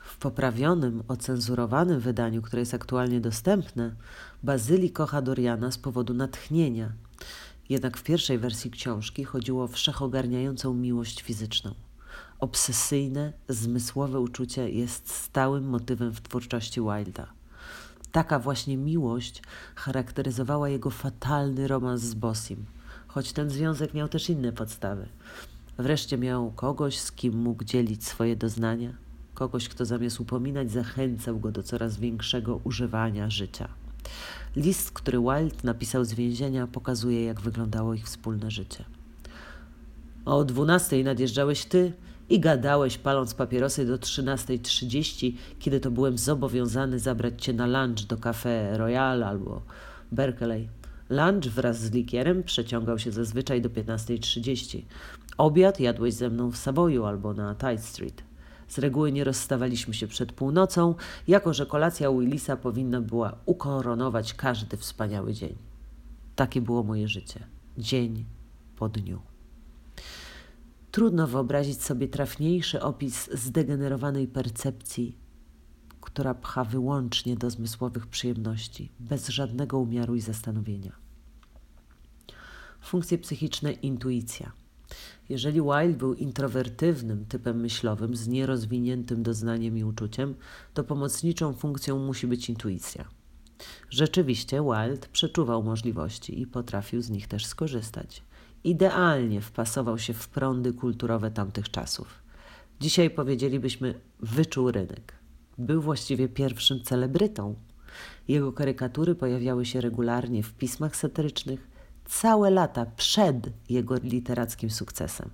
W 0.04 0.18
poprawionym, 0.18 1.04
ocenzurowanym 1.08 2.00
wydaniu, 2.00 2.42
które 2.42 2.60
jest 2.60 2.74
aktualnie 2.74 3.22
dostępne, 3.22 3.96
Bazyli 4.44 4.92
kocha 4.92 5.22
Doriana 5.22 5.72
z 5.72 5.78
powodu 5.78 6.14
natchnienia. 6.14 6.92
Jednak 7.70 7.98
w 7.98 8.04
pierwszej 8.04 8.38
wersji 8.38 8.72
książki 8.72 9.24
chodziło 9.24 9.64
o 9.64 9.68
wszechogarniającą 9.68 10.74
miłość 10.74 11.22
fizyczną. 11.22 11.74
Obsesyjne, 12.44 13.34
zmysłowe 13.50 14.20
uczucie 14.20 14.70
jest 14.70 15.10
stałym 15.10 15.70
motywem 15.70 16.12
w 16.12 16.22
twórczości 16.22 16.82
Wilda. 16.82 17.28
Taka 18.12 18.40
właśnie 18.40 18.78
miłość 18.78 19.42
charakteryzowała 19.76 20.70
jego 20.70 20.90
fatalny 20.90 21.68
romans 21.68 22.02
z 22.02 22.14
Bossim, 22.14 22.66
choć 23.08 23.34
ten 23.34 23.50
związek 23.50 23.94
miał 23.94 24.08
też 24.08 24.30
inne 24.30 24.52
podstawy. 24.52 25.08
Wreszcie 25.78 26.18
miał 26.18 26.52
kogoś, 26.52 27.00
z 27.00 27.12
kim 27.12 27.38
mógł 27.38 27.64
dzielić 27.64 28.06
swoje 28.06 28.36
doznania, 28.36 28.94
kogoś, 29.34 29.70
kto 29.70 29.86
zamiast 29.86 30.20
upominać, 30.20 30.72
zachęcał 30.72 31.40
go 31.40 31.52
do 31.52 31.64
coraz 31.64 31.98
większego 31.98 32.60
używania 32.64 33.30
życia. 33.30 33.68
List, 34.56 34.92
który 34.92 35.20
Wilde 35.20 35.58
napisał 35.64 36.06
z 36.06 36.14
więzienia, 36.14 36.68
pokazuje, 36.68 37.26
jak 37.26 37.42
wyglądało 37.42 37.94
ich 37.94 38.06
wspólne 38.06 38.52
życie. 38.52 38.86
O 40.26 40.44
dwunastej 40.46 41.04
nadjeżdżałeś 41.04 41.66
ty 41.66 41.94
i 42.30 42.40
gadałeś, 42.40 42.98
paląc 42.98 43.34
papierosy 43.34 43.86
do 43.86 43.98
13.30, 43.98 45.34
kiedy 45.60 45.80
to 45.80 45.92
byłem 45.92 46.18
zobowiązany 46.18 47.00
zabrać 47.00 47.44
cię 47.44 47.54
na 47.54 47.68
lunch 47.68 48.08
do 48.08 48.18
Café 48.18 48.78
Royal 48.78 49.24
albo 49.24 49.62
Berkeley. 50.12 50.70
Lunch 51.10 51.48
wraz 51.48 51.80
z 51.80 51.92
likierem 51.92 52.44
przeciągał 52.44 53.00
się 53.00 53.12
zazwyczaj 53.12 53.62
do 53.62 53.70
15.30. 53.70 54.82
Obiad 55.38 55.80
jadłeś 55.80 56.14
ze 56.14 56.30
mną 56.30 56.52
w 56.52 56.58
Savoyu 56.58 57.06
albo 57.06 57.34
na 57.34 57.56
Tide 57.56 57.78
Street. 57.78 58.24
Z 58.68 58.78
reguły 58.78 59.12
nie 59.12 59.24
rozstawaliśmy 59.24 59.94
się 59.94 60.08
przed 60.08 60.32
północą, 60.32 60.96
jako 61.28 61.54
że 61.54 61.66
kolacja 61.66 62.12
Willisa 62.12 62.58
powinna 62.58 63.02
była 63.02 63.36
ukoronować 63.46 64.34
każdy 64.34 64.78
wspaniały 64.78 65.34
dzień. 65.34 65.56
Takie 66.36 66.62
było 66.62 66.84
moje 66.84 67.08
życie. 67.08 67.40
Dzień 67.78 68.26
po 68.76 68.90
dniu. 68.90 69.33
Trudno 70.94 71.28
wyobrazić 71.28 71.84
sobie 71.84 72.08
trafniejszy 72.08 72.82
opis 72.82 73.30
zdegenerowanej 73.34 74.28
percepcji, 74.28 75.18
która 76.02 76.34
pcha 76.34 76.64
wyłącznie 76.64 77.36
do 77.36 77.50
zmysłowych 77.50 78.08
przyjemności, 78.08 78.92
bez 79.00 79.28
żadnego 79.28 79.80
umiaru 79.80 80.16
i 80.16 80.22
zastanowienia. 80.22 80.92
Funkcje 82.82 83.18
psychiczne 83.18 83.72
intuicja. 83.72 84.52
Jeżeli 85.30 85.62
Wilde 85.62 85.98
był 85.98 86.14
introwertywnym 86.14 87.26
typem 87.26 87.60
myślowym 87.60 88.16
z 88.16 88.28
nierozwiniętym 88.28 89.24
doznaniem 89.24 89.78
i 89.78 89.84
uczuciem, 89.84 90.36
to 90.74 90.84
pomocniczą 90.84 91.54
funkcją 91.54 92.00
musi 92.00 92.28
być 92.28 92.50
intuicja. 92.50 93.06
Rzeczywiście 93.90 94.62
Wilde 94.62 95.08
przeczuwał 95.12 95.64
możliwości 95.64 96.42
i 96.42 96.48
potrafił 96.48 97.02
z 97.02 97.10
nich 97.10 97.28
też 97.28 97.46
skorzystać 97.46 98.24
idealnie 98.64 99.42
wpasował 99.42 99.98
się 99.98 100.14
w 100.14 100.28
prądy 100.28 100.74
kulturowe 100.74 101.32
tamtych 101.32 101.72
czasów. 101.72 102.08
Dzisiaj 102.80 103.10
powiedzielibyśmy 103.10 104.00
wyczuł 104.20 104.72
rynek. 104.72 105.14
Był 105.58 105.82
właściwie 105.82 106.30
pierwszym 106.30 106.84
celebrytą. 106.84 107.56
Jego 108.28 108.54
karykatury 108.54 109.16
pojawiały 109.16 109.66
się 109.66 109.82
regularnie 109.82 110.44
w 110.44 110.54
pismach 110.54 110.96
satyrycznych 110.96 111.68
całe 112.06 112.50
lata 112.50 112.86
przed 112.86 113.50
jego 113.70 113.96
literackim 113.96 114.70
sukcesem. 114.70 115.30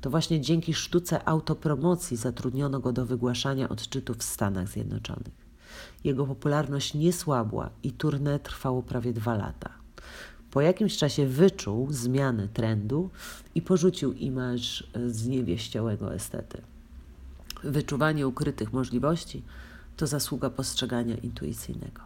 To 0.00 0.10
właśnie 0.10 0.40
dzięki 0.40 0.74
sztuce 0.74 1.28
autopromocji 1.28 2.16
zatrudniono 2.16 2.80
go 2.80 2.92
do 2.92 3.06
wygłaszania 3.06 3.68
odczytów 3.68 4.16
w 4.16 4.22
Stanach 4.22 4.68
Zjednoczonych. 4.68 5.48
Jego 6.04 6.26
popularność 6.26 6.94
nie 6.94 7.12
słabła 7.12 7.70
i 7.82 7.92
tournée 7.92 8.38
trwało 8.38 8.82
prawie 8.82 9.12
dwa 9.12 9.34
lata. 9.34 9.70
Po 10.58 10.62
jakimś 10.62 10.96
czasie 10.96 11.26
wyczuł 11.26 11.92
zmianę 11.92 12.48
trendu 12.48 13.10
i 13.54 13.62
porzucił 13.62 14.12
imaż 14.12 14.90
zniewieściałego 15.06 16.14
estety. 16.14 16.62
Wyczuwanie 17.64 18.28
ukrytych 18.28 18.72
możliwości 18.72 19.42
to 19.96 20.06
zasługa 20.06 20.50
postrzegania 20.50 21.16
intuicyjnego. 21.16 22.02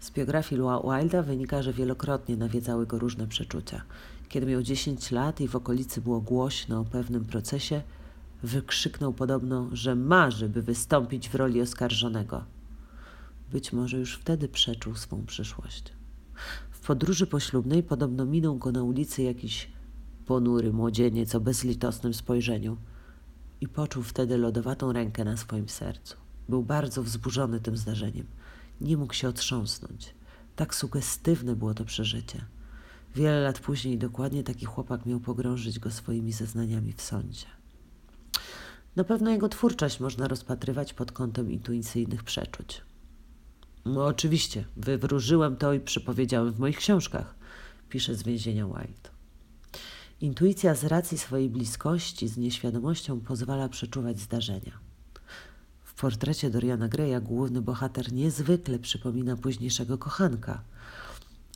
Z 0.00 0.10
biografii 0.10 0.62
Wilda 0.84 1.22
wynika, 1.22 1.62
że 1.62 1.72
wielokrotnie 1.72 2.36
nawiedzały 2.36 2.86
go 2.86 2.98
różne 2.98 3.26
przeczucia. 3.26 3.82
Kiedy 4.28 4.46
miał 4.46 4.62
10 4.62 5.10
lat 5.10 5.40
i 5.40 5.48
w 5.48 5.56
okolicy 5.56 6.00
było 6.00 6.20
głośno 6.20 6.80
o 6.80 6.84
pewnym 6.84 7.24
procesie, 7.24 7.82
wykrzyknął 8.42 9.12
podobno, 9.12 9.68
że 9.72 9.94
marzy, 9.94 10.48
by 10.48 10.62
wystąpić 10.62 11.28
w 11.28 11.34
roli 11.34 11.60
oskarżonego. 11.60 12.44
Być 13.52 13.72
może 13.72 13.98
już 13.98 14.14
wtedy 14.14 14.48
przeczuł 14.48 14.94
swą 14.94 15.26
przyszłość. 15.26 15.92
Podróży 16.86 17.26
poślubnej 17.26 17.82
podobno 17.82 18.26
minął 18.26 18.56
go 18.56 18.72
na 18.72 18.82
ulicy 18.82 19.22
jakiś 19.22 19.70
ponury 20.26 20.72
młodzieniec 20.72 21.34
o 21.34 21.40
bezlitosnym 21.40 22.14
spojrzeniu 22.14 22.76
i 23.60 23.68
poczuł 23.68 24.02
wtedy 24.02 24.36
lodowatą 24.36 24.92
rękę 24.92 25.24
na 25.24 25.36
swoim 25.36 25.68
sercu. 25.68 26.16
Był 26.48 26.62
bardzo 26.62 27.02
wzburzony 27.02 27.60
tym 27.60 27.76
zdarzeniem. 27.76 28.26
Nie 28.80 28.96
mógł 28.96 29.14
się 29.14 29.28
otrząsnąć. 29.28 30.14
Tak 30.56 30.74
sugestywne 30.74 31.56
było 31.56 31.74
to 31.74 31.84
przeżycie. 31.84 32.44
Wiele 33.14 33.40
lat 33.40 33.60
później 33.60 33.98
dokładnie 33.98 34.44
taki 34.44 34.66
chłopak 34.66 35.06
miał 35.06 35.20
pogrążyć 35.20 35.78
go 35.78 35.90
swoimi 35.90 36.32
zeznaniami 36.32 36.92
w 36.92 37.02
sądzie. 37.02 37.46
Na 38.96 39.04
pewno 39.04 39.30
jego 39.30 39.48
twórczość 39.48 40.00
można 40.00 40.28
rozpatrywać 40.28 40.94
pod 40.94 41.12
kątem 41.12 41.50
intuicyjnych 41.50 42.22
przeczuć. 42.22 42.82
No 43.84 44.06
oczywiście, 44.06 44.64
wywróżyłem 44.76 45.56
to 45.56 45.72
i 45.72 45.80
przypowiedziałem 45.80 46.52
w 46.52 46.58
moich 46.58 46.76
książkach, 46.76 47.34
pisze 47.88 48.14
z 48.14 48.22
więzienia 48.22 48.66
Wild. 48.66 49.10
Intuicja 50.20 50.74
z 50.74 50.84
racji 50.84 51.18
swojej 51.18 51.50
bliskości 51.50 52.28
z 52.28 52.36
nieświadomością 52.36 53.20
pozwala 53.20 53.68
przeczuwać 53.68 54.20
zdarzenia. 54.20 54.78
W 55.84 55.94
portrecie 55.94 56.50
Doriana 56.50 56.88
Greya 56.88 57.20
główny 57.22 57.62
bohater 57.62 58.12
niezwykle 58.12 58.78
przypomina 58.78 59.36
późniejszego 59.36 59.98
kochanka. 59.98 60.62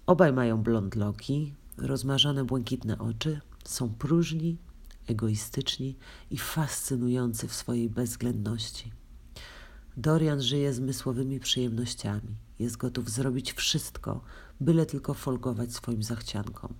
Obaj 0.06 0.32
mają 0.32 0.62
blond 0.62 0.94
loki, 0.94 1.54
rozmarzone 1.78 2.44
błękitne 2.44 2.98
oczy, 2.98 3.40
są 3.64 3.94
próżni, 3.94 4.56
egoistyczni 5.06 5.96
i 6.30 6.38
fascynujący 6.38 7.48
w 7.48 7.54
swojej 7.54 7.90
bezwzględności. 7.90 8.92
Dorian 9.96 10.42
żyje 10.42 10.72
zmysłowymi 10.72 11.40
przyjemnościami. 11.40 12.36
Jest 12.58 12.76
gotów 12.76 13.10
zrobić 13.10 13.52
wszystko, 13.52 14.20
byle 14.60 14.86
tylko 14.86 15.14
folgować 15.14 15.74
swoim 15.74 16.02
zachciankom. 16.02 16.74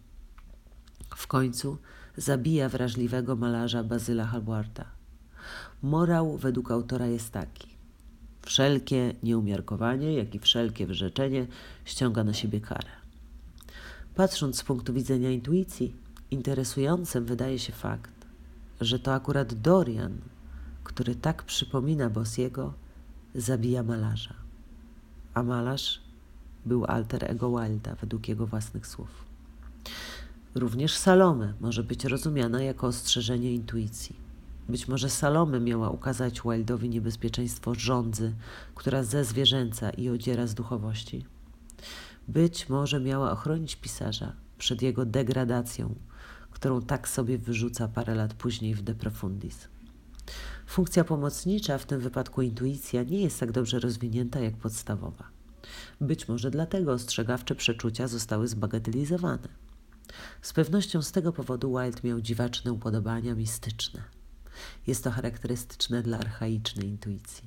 W 1.17 1.27
końcu 1.27 1.79
zabija 2.17 2.69
wrażliwego 2.69 3.37
malarza 3.37 3.85
Bazyla 3.85 4.27
Halwarda. 4.27 4.85
Morał 5.83 6.37
według 6.37 6.71
autora 6.71 7.07
jest 7.07 7.31
taki. 7.33 7.69
Wszelkie 8.43 9.15
nieumiarkowanie, 9.23 10.15
jak 10.15 10.35
i 10.35 10.39
wszelkie 10.39 10.87
wyrzeczenie 10.87 11.47
ściąga 11.85 12.25
na 12.25 12.35
siebie 12.35 12.61
karę. 12.61 12.91
Patrząc 14.15 14.59
z 14.59 14.65
punktu 14.65 14.93
widzenia 14.93 15.31
intuicji, 15.31 15.95
interesującym 16.31 17.25
wydaje 17.25 17.59
się 17.59 17.73
fakt, 17.73 18.27
że 18.81 18.99
to 18.99 19.15
akurat 19.15 19.55
Dorian, 19.55 20.19
który 20.85 21.15
tak 21.15 21.43
przypomina 21.43 22.11
Bossiego, 22.11 22.75
zabija 23.37 23.83
malarza. 23.83 24.35
A 25.35 25.43
malarz 25.43 26.03
był 26.67 26.85
alter 26.85 27.31
ego 27.31 27.61
Wilda 27.61 27.95
według 27.95 28.29
jego 28.29 28.47
własnych 28.47 28.87
słów. 28.87 29.25
Również 30.55 30.97
Salome 30.97 31.55
może 31.61 31.85
być 31.85 32.05
rozumiana 32.05 32.63
jako 32.63 32.87
ostrzeżenie 32.87 33.55
intuicji. 33.55 34.17
Być 34.69 34.89
może 34.89 35.11
Salome 35.11 35.61
miała 35.61 35.91
ukazać 35.91 36.41
Wildowi 36.43 36.89
niebezpieczeństwo 36.89 37.75
żądzy, 37.75 38.35
która 38.75 39.03
zezwierzęca 39.03 39.91
i 39.91 40.09
odziera 40.09 40.47
z 40.47 40.55
duchowości. 40.55 41.25
Być 42.29 42.69
może 42.69 43.01
miała 43.01 43.33
ochronić 43.33 43.77
pisarza 43.77 44.33
przed 44.59 44.83
jego 44.83 45.05
degradacją, 45.05 45.95
którą 46.51 46.83
tak 46.83 47.09
sobie 47.09 47.39
wyrzuca 47.39 47.89
parę 47.89 48.15
lat 48.15 48.35
później 48.35 48.75
w 48.75 48.83
De 48.83 48.95
Profundis. 48.95 49.69
Funkcja 50.67 51.05
pomocnicza, 51.05 51.79
w 51.79 51.87
tym 51.87 52.01
wypadku 52.01 52.43
intuicja, 52.43 53.03
nie 53.03 53.23
jest 53.23 53.41
tak 53.41 53.53
dobrze 53.53 53.81
rozwinięta 53.81 54.41
jak 54.41 54.57
podstawowa. 54.57 55.29
Być 56.01 56.29
może 56.29 56.51
dlatego 56.51 56.93
ostrzegawcze 56.93 57.55
przeczucia 57.55 58.09
zostały 58.09 58.49
zbagatelizowane. 58.49 59.49
Z 60.43 60.53
pewnością 60.53 61.03
z 61.03 61.13
tego 61.13 61.33
powodu 61.33 61.79
Wild 61.79 62.05
miał 62.05 62.21
dziwaczne 62.21 62.73
upodobania 62.73 63.35
mistyczne. 63.35 64.03
Jest 64.87 65.05
to 65.05 65.11
charakterystyczne 65.11 66.03
dla 66.03 66.19
archaicznej 66.19 66.89
intuicji. 66.89 67.45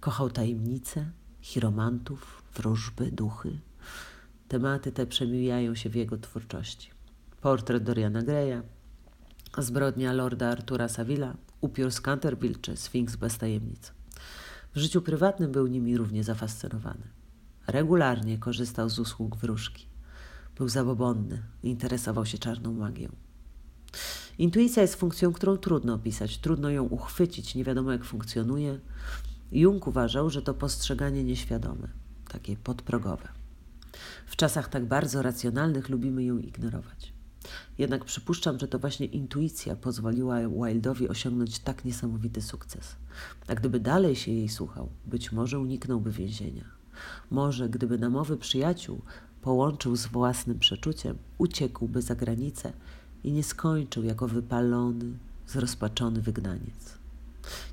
Kochał 0.00 0.30
tajemnice, 0.30 1.10
chiromantów, 1.40 2.42
wróżby, 2.54 3.12
duchy. 3.12 3.60
Tematy 4.48 4.92
te 4.92 5.06
przemijają 5.06 5.74
się 5.74 5.90
w 5.90 5.94
jego 5.94 6.18
twórczości. 6.18 6.90
Portret 7.40 7.82
Doriana 7.82 8.22
Greya, 8.22 8.62
zbrodnia 9.58 10.12
lorda 10.12 10.48
Artura 10.48 10.88
Savilla, 10.88 11.36
upiór 11.60 11.92
z 11.92 12.00
Canterville 12.00 12.58
czy 12.60 12.76
Sfinks 12.76 13.16
bez 13.16 13.38
tajemnic. 13.38 13.92
W 14.74 14.78
życiu 14.78 15.02
prywatnym 15.02 15.52
był 15.52 15.66
nimi 15.66 15.96
równie 15.96 16.24
zafascynowany. 16.24 17.02
Regularnie 17.66 18.38
korzystał 18.38 18.88
z 18.88 18.98
usług 18.98 19.36
wróżki. 19.36 19.86
Był 20.56 20.68
zabobonny, 20.68 21.42
interesował 21.62 22.26
się 22.26 22.38
czarną 22.38 22.72
magią. 22.72 23.08
Intuicja 24.38 24.82
jest 24.82 24.94
funkcją, 24.94 25.32
którą 25.32 25.56
trudno 25.56 25.94
opisać, 25.94 26.38
trudno 26.38 26.70
ją 26.70 26.84
uchwycić, 26.84 27.54
nie 27.54 27.64
wiadomo 27.64 27.92
jak 27.92 28.04
funkcjonuje. 28.04 28.80
Jung 29.52 29.86
uważał, 29.86 30.30
że 30.30 30.42
to 30.42 30.54
postrzeganie 30.54 31.24
nieświadome, 31.24 31.88
takie 32.28 32.56
podprogowe. 32.56 33.28
W 34.26 34.36
czasach 34.36 34.68
tak 34.68 34.86
bardzo 34.86 35.22
racjonalnych 35.22 35.88
lubimy 35.88 36.24
ją 36.24 36.38
ignorować. 36.38 37.12
Jednak 37.80 38.04
przypuszczam, 38.04 38.58
że 38.58 38.68
to 38.68 38.78
właśnie 38.78 39.06
intuicja 39.06 39.76
pozwoliła 39.76 40.38
Wildowi 40.48 41.08
osiągnąć 41.08 41.58
tak 41.58 41.84
niesamowity 41.84 42.42
sukces. 42.42 42.96
A 43.48 43.54
gdyby 43.54 43.80
dalej 43.80 44.16
się 44.16 44.32
jej 44.32 44.48
słuchał, 44.48 44.88
być 45.06 45.32
może 45.32 45.58
uniknąłby 45.58 46.12
więzienia. 46.12 46.64
Może 47.30 47.68
gdyby 47.68 47.98
namowy 47.98 48.36
przyjaciół 48.36 49.00
połączył 49.42 49.96
z 49.96 50.06
własnym 50.06 50.58
przeczuciem, 50.58 51.18
uciekłby 51.38 52.02
za 52.02 52.14
granicę 52.14 52.72
i 53.24 53.32
nie 53.32 53.42
skończył 53.42 54.04
jako 54.04 54.28
wypalony, 54.28 55.12
zrozpaczony 55.46 56.20
wygnaniec. 56.20 56.98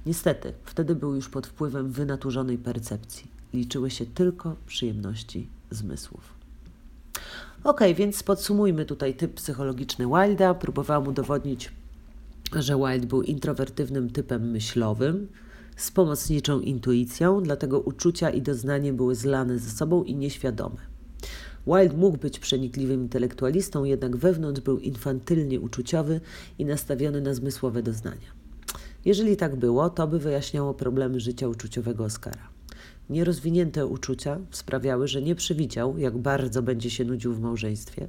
Niestety, 0.06 0.54
wtedy 0.64 0.96
był 0.96 1.16
już 1.16 1.30
pod 1.30 1.48
wpływem 1.48 1.92
wynaturzonej 1.92 2.58
percepcji. 2.58 3.32
Liczyły 3.54 3.90
się 3.90 4.06
tylko 4.06 4.56
przyjemności 4.68 5.50
zmysłów. 5.72 6.37
Ok, 7.68 7.80
więc 7.96 8.24
podsumujmy 8.24 8.86
tutaj 8.86 9.14
typ 9.14 9.34
psychologiczny 9.34 10.06
Wilda. 10.08 10.54
Próbowałam 10.54 11.08
udowodnić, 11.08 11.72
że 12.56 12.76
Wild 12.78 13.06
był 13.06 13.22
introwertywnym 13.22 14.10
typem 14.10 14.52
myślowym 14.52 15.28
z 15.78 15.92
pomocniczą 15.92 16.60
intuicją, 16.60 17.44
dlatego 17.44 17.80
uczucia 17.80 18.30
i 18.30 18.42
doznanie 18.42 18.94
były 18.94 19.16
zlane 19.16 19.60
ze 19.60 19.70
sobą 19.70 20.04
i 20.04 20.16
nieświadome. 20.16 20.78
Wild 21.68 21.98
mógł 21.98 22.18
być 22.18 22.40
przenikliwym 22.40 23.02
intelektualistą, 23.02 23.84
jednak 23.84 24.18
wewnątrz 24.18 24.62
był 24.62 24.80
infantylnie 24.80 25.60
uczuciowy 25.60 26.22
i 26.60 26.66
nastawiony 26.66 27.22
na 27.22 27.34
zmysłowe 27.34 27.84
doznania. 27.84 28.28
Jeżeli 29.06 29.38
tak 29.38 29.56
było, 29.56 29.90
to 29.90 30.08
by 30.08 30.20
wyjaśniało 30.20 30.74
problemy 30.74 31.20
życia 31.20 31.48
uczuciowego 31.48 32.04
Oscara. 32.04 32.57
Nierozwinięte 33.10 33.86
uczucia 33.86 34.40
sprawiały, 34.52 35.08
że 35.08 35.22
nie 35.22 35.36
przewidział, 35.36 35.98
jak 35.98 36.18
bardzo 36.18 36.62
będzie 36.62 36.90
się 36.90 37.06
nudził 37.06 37.34
w 37.34 37.40
małżeństwie, 37.40 38.08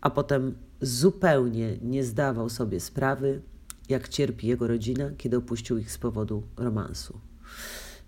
a 0.00 0.10
potem 0.10 0.54
zupełnie 0.80 1.76
nie 1.82 2.04
zdawał 2.04 2.48
sobie 2.48 2.80
sprawy, 2.80 3.42
jak 3.88 4.08
cierpi 4.08 4.46
jego 4.46 4.66
rodzina, 4.66 5.10
kiedy 5.18 5.36
opuścił 5.36 5.78
ich 5.78 5.92
z 5.92 5.98
powodu 5.98 6.42
romansu. 6.56 7.18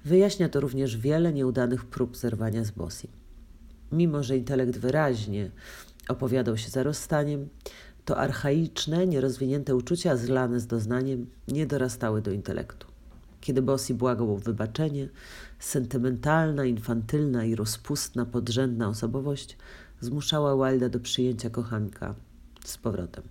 Wyjaśnia 0.05 0.49
to 0.49 0.61
również 0.61 0.97
wiele 0.97 1.33
nieudanych 1.33 1.85
prób 1.85 2.17
zerwania 2.17 2.65
z 2.65 2.71
Bossim. 2.71 3.11
Mimo, 3.93 4.23
że 4.23 4.37
intelekt 4.37 4.79
wyraźnie 4.79 5.51
opowiadał 6.09 6.57
się 6.57 6.71
za 6.71 6.83
rozstaniem, 6.83 7.49
to 8.05 8.19
archaiczne, 8.19 9.07
nierozwinięte 9.07 9.77
uczucia 9.77 10.17
zlane 10.17 10.61
z 10.61 10.67
doznaniem 10.67 11.27
nie 11.49 11.67
dorastały 11.67 12.23
do 12.23 12.31
intelektu. 12.31 12.96
Kiedy 13.47 13.63
Bossy 13.63 13.95
błagał 13.95 14.35
o 14.35 14.37
wybaczenie, 14.37 15.09
sentymentalna, 15.59 16.65
infantylna 16.65 17.45
i 17.45 17.55
rozpustna, 17.55 18.27
podrzędna 18.27 18.89
osobowość 18.89 19.57
zmuszała 20.01 20.71
Wilda 20.71 20.89
do 20.89 21.01
przyjęcia 21.01 21.51
kochanka 21.51 22.15
z 22.65 22.79
powrotem. 22.79 23.25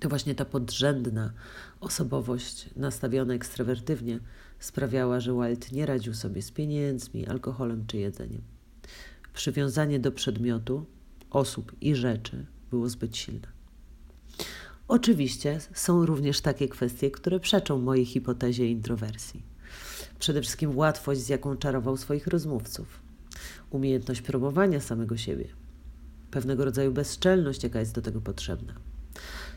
To 0.00 0.08
właśnie 0.08 0.34
ta 0.34 0.44
podrzędna 0.44 1.32
osobowość, 1.80 2.70
nastawiona 2.76 3.34
ekstrawertywnie, 3.34 4.20
sprawiała, 4.58 5.20
że 5.20 5.32
Wild 5.32 5.72
nie 5.72 5.86
radził 5.86 6.14
sobie 6.14 6.42
z 6.42 6.50
pieniędzmi, 6.50 7.26
alkoholem 7.26 7.86
czy 7.86 7.96
jedzeniem. 7.96 8.42
Przywiązanie 9.34 10.00
do 10.00 10.12
przedmiotu, 10.12 10.84
osób 11.30 11.72
i 11.80 11.94
rzeczy 11.94 12.46
było 12.70 12.88
zbyt 12.88 13.16
silne. 13.16 13.57
Oczywiście 14.88 15.60
są 15.74 16.06
również 16.06 16.40
takie 16.40 16.68
kwestie, 16.68 17.10
które 17.10 17.40
przeczą 17.40 17.78
mojej 17.78 18.04
hipotezie 18.04 18.70
introwersji. 18.70 19.42
Przede 20.18 20.40
wszystkim 20.42 20.76
łatwość, 20.76 21.20
z 21.20 21.28
jaką 21.28 21.56
czarował 21.56 21.96
swoich 21.96 22.26
rozmówców, 22.26 22.86
umiejętność 23.70 24.22
promowania 24.22 24.80
samego 24.80 25.16
siebie, 25.16 25.48
pewnego 26.30 26.64
rodzaju 26.64 26.92
bezczelność, 26.92 27.62
jaka 27.62 27.80
jest 27.80 27.94
do 27.94 28.02
tego 28.02 28.20
potrzebna. 28.20 28.74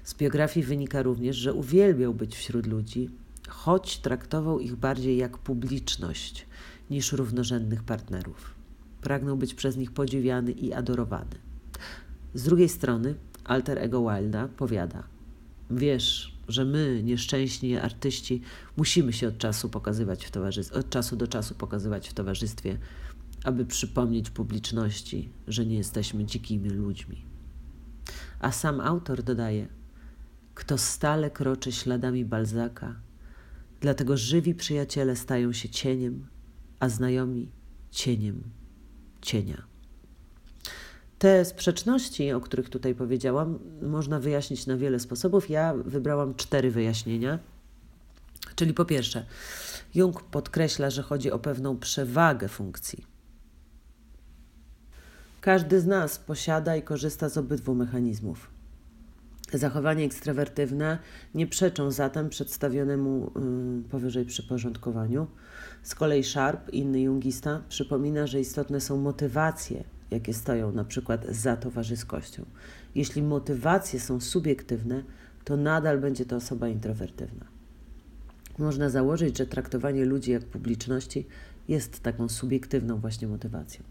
Z 0.04 0.14
biografii 0.14 0.66
wynika 0.66 1.02
również, 1.04 1.36
że 1.36 1.54
uwielbiał 1.54 2.14
być 2.14 2.36
wśród 2.36 2.68
ludzi, 2.68 3.10
choć 3.50 3.98
traktował 3.98 4.60
ich 4.60 4.76
bardziej 4.76 5.18
jak 5.18 5.38
publiczność 5.38 6.46
niż 6.90 7.12
równorzędnych 7.12 7.84
partnerów. 7.84 8.56
Pragnął 9.02 9.38
być 9.38 9.54
przez 9.54 9.78
nich 9.78 9.92
podziwiany 9.92 10.52
i 10.52 10.74
adorowany. 10.74 11.36
Z 12.34 12.44
drugiej 12.44 12.70
strony, 12.70 13.16
alter 13.44 13.80
ego 13.80 14.10
Wilda 14.10 14.48
powiada: 14.48 15.11
Wiesz, 15.72 16.38
że 16.48 16.66
my, 16.66 17.02
nieszczęśni 17.04 17.78
artyści, 17.78 18.42
musimy 18.78 19.14
się 19.14 19.28
od 19.28 19.38
czasu 19.38 19.70
pokazywać 19.70 20.26
w 20.26 20.32
towarzystwie, 20.32 20.80
od 20.80 20.90
czasu 20.90 21.16
do 21.16 21.28
czasu 21.28 21.56
pokazywać 21.56 22.10
w 22.10 22.14
towarzystwie, 22.14 22.78
aby 23.44 23.66
przypomnieć 23.66 24.30
publiczności, 24.30 25.30
że 25.48 25.66
nie 25.66 25.76
jesteśmy 25.76 26.26
dzikimi 26.26 26.70
ludźmi. 26.70 27.26
A 28.40 28.52
sam 28.52 28.82
autor 28.82 29.24
dodaje: 29.24 29.68
Kto 30.54 30.78
stale 30.78 31.32
kroczy 31.32 31.72
śladami 31.72 32.26
Balzaka, 32.26 32.96
dlatego 33.80 34.18
żywi 34.18 34.56
przyjaciele 34.56 35.16
stają 35.16 35.54
się 35.54 35.70
cieniem, 35.70 36.28
a 36.80 36.90
znajomi 36.90 37.52
cieniem 37.92 38.44
cienia. 39.22 39.71
Te 41.22 41.46
sprzeczności, 41.46 42.32
o 42.32 42.42
których 42.42 42.70
tutaj 42.70 42.96
powiedziałam, 42.96 43.60
można 43.82 44.20
wyjaśnić 44.20 44.68
na 44.68 44.78
wiele 44.78 45.00
sposobów. 45.00 45.50
Ja 45.50 45.74
wybrałam 45.74 46.36
cztery 46.36 46.72
wyjaśnienia. 46.72 47.40
Czyli 48.56 48.74
po 48.74 48.86
pierwsze, 48.86 49.26
Jung 49.96 50.24
podkreśla, 50.24 50.90
że 50.90 51.02
chodzi 51.02 51.32
o 51.32 51.40
pewną 51.40 51.78
przewagę 51.78 52.48
funkcji. 52.48 53.06
Każdy 55.42 55.82
z 55.82 55.86
nas 55.86 56.20
posiada 56.20 56.76
i 56.76 56.82
korzysta 56.82 57.30
z 57.30 57.38
obydwu 57.38 57.76
mechanizmów. 57.76 58.50
Zachowanie 59.54 60.06
ekstrawertywne 60.06 60.98
nie 61.36 61.48
przeczą 61.48 61.92
zatem 61.92 62.30
przedstawionemu 62.30 63.32
yy, 63.36 63.90
powyżej 63.90 64.26
przyporządkowaniu. 64.26 65.28
Z 65.84 65.96
kolei 65.96 66.24
Sharp, 66.24 66.70
inny 66.74 67.02
jungista, 67.02 67.62
przypomina, 67.70 68.28
że 68.28 68.40
istotne 68.40 68.82
są 68.82 68.98
motywacje, 68.98 69.84
jakie 70.12 70.34
stoją 70.34 70.72
na 70.72 70.84
przykład 70.84 71.26
za 71.26 71.58
towarzyskością. 71.58 72.46
Jeśli 72.96 73.22
motywacje 73.22 74.00
są 74.00 74.20
subiektywne, 74.20 75.04
to 75.44 75.58
nadal 75.58 76.00
będzie 76.00 76.26
to 76.26 76.36
osoba 76.36 76.68
introwertywna. 76.68 77.46
Można 78.58 78.90
założyć, 78.90 79.38
że 79.38 79.46
traktowanie 79.46 80.06
ludzi 80.06 80.32
jak 80.32 80.46
publiczności 80.46 81.26
jest 81.68 82.00
taką 82.00 82.30
subiektywną 82.30 82.98
właśnie 82.98 83.28
motywacją. 83.28 83.84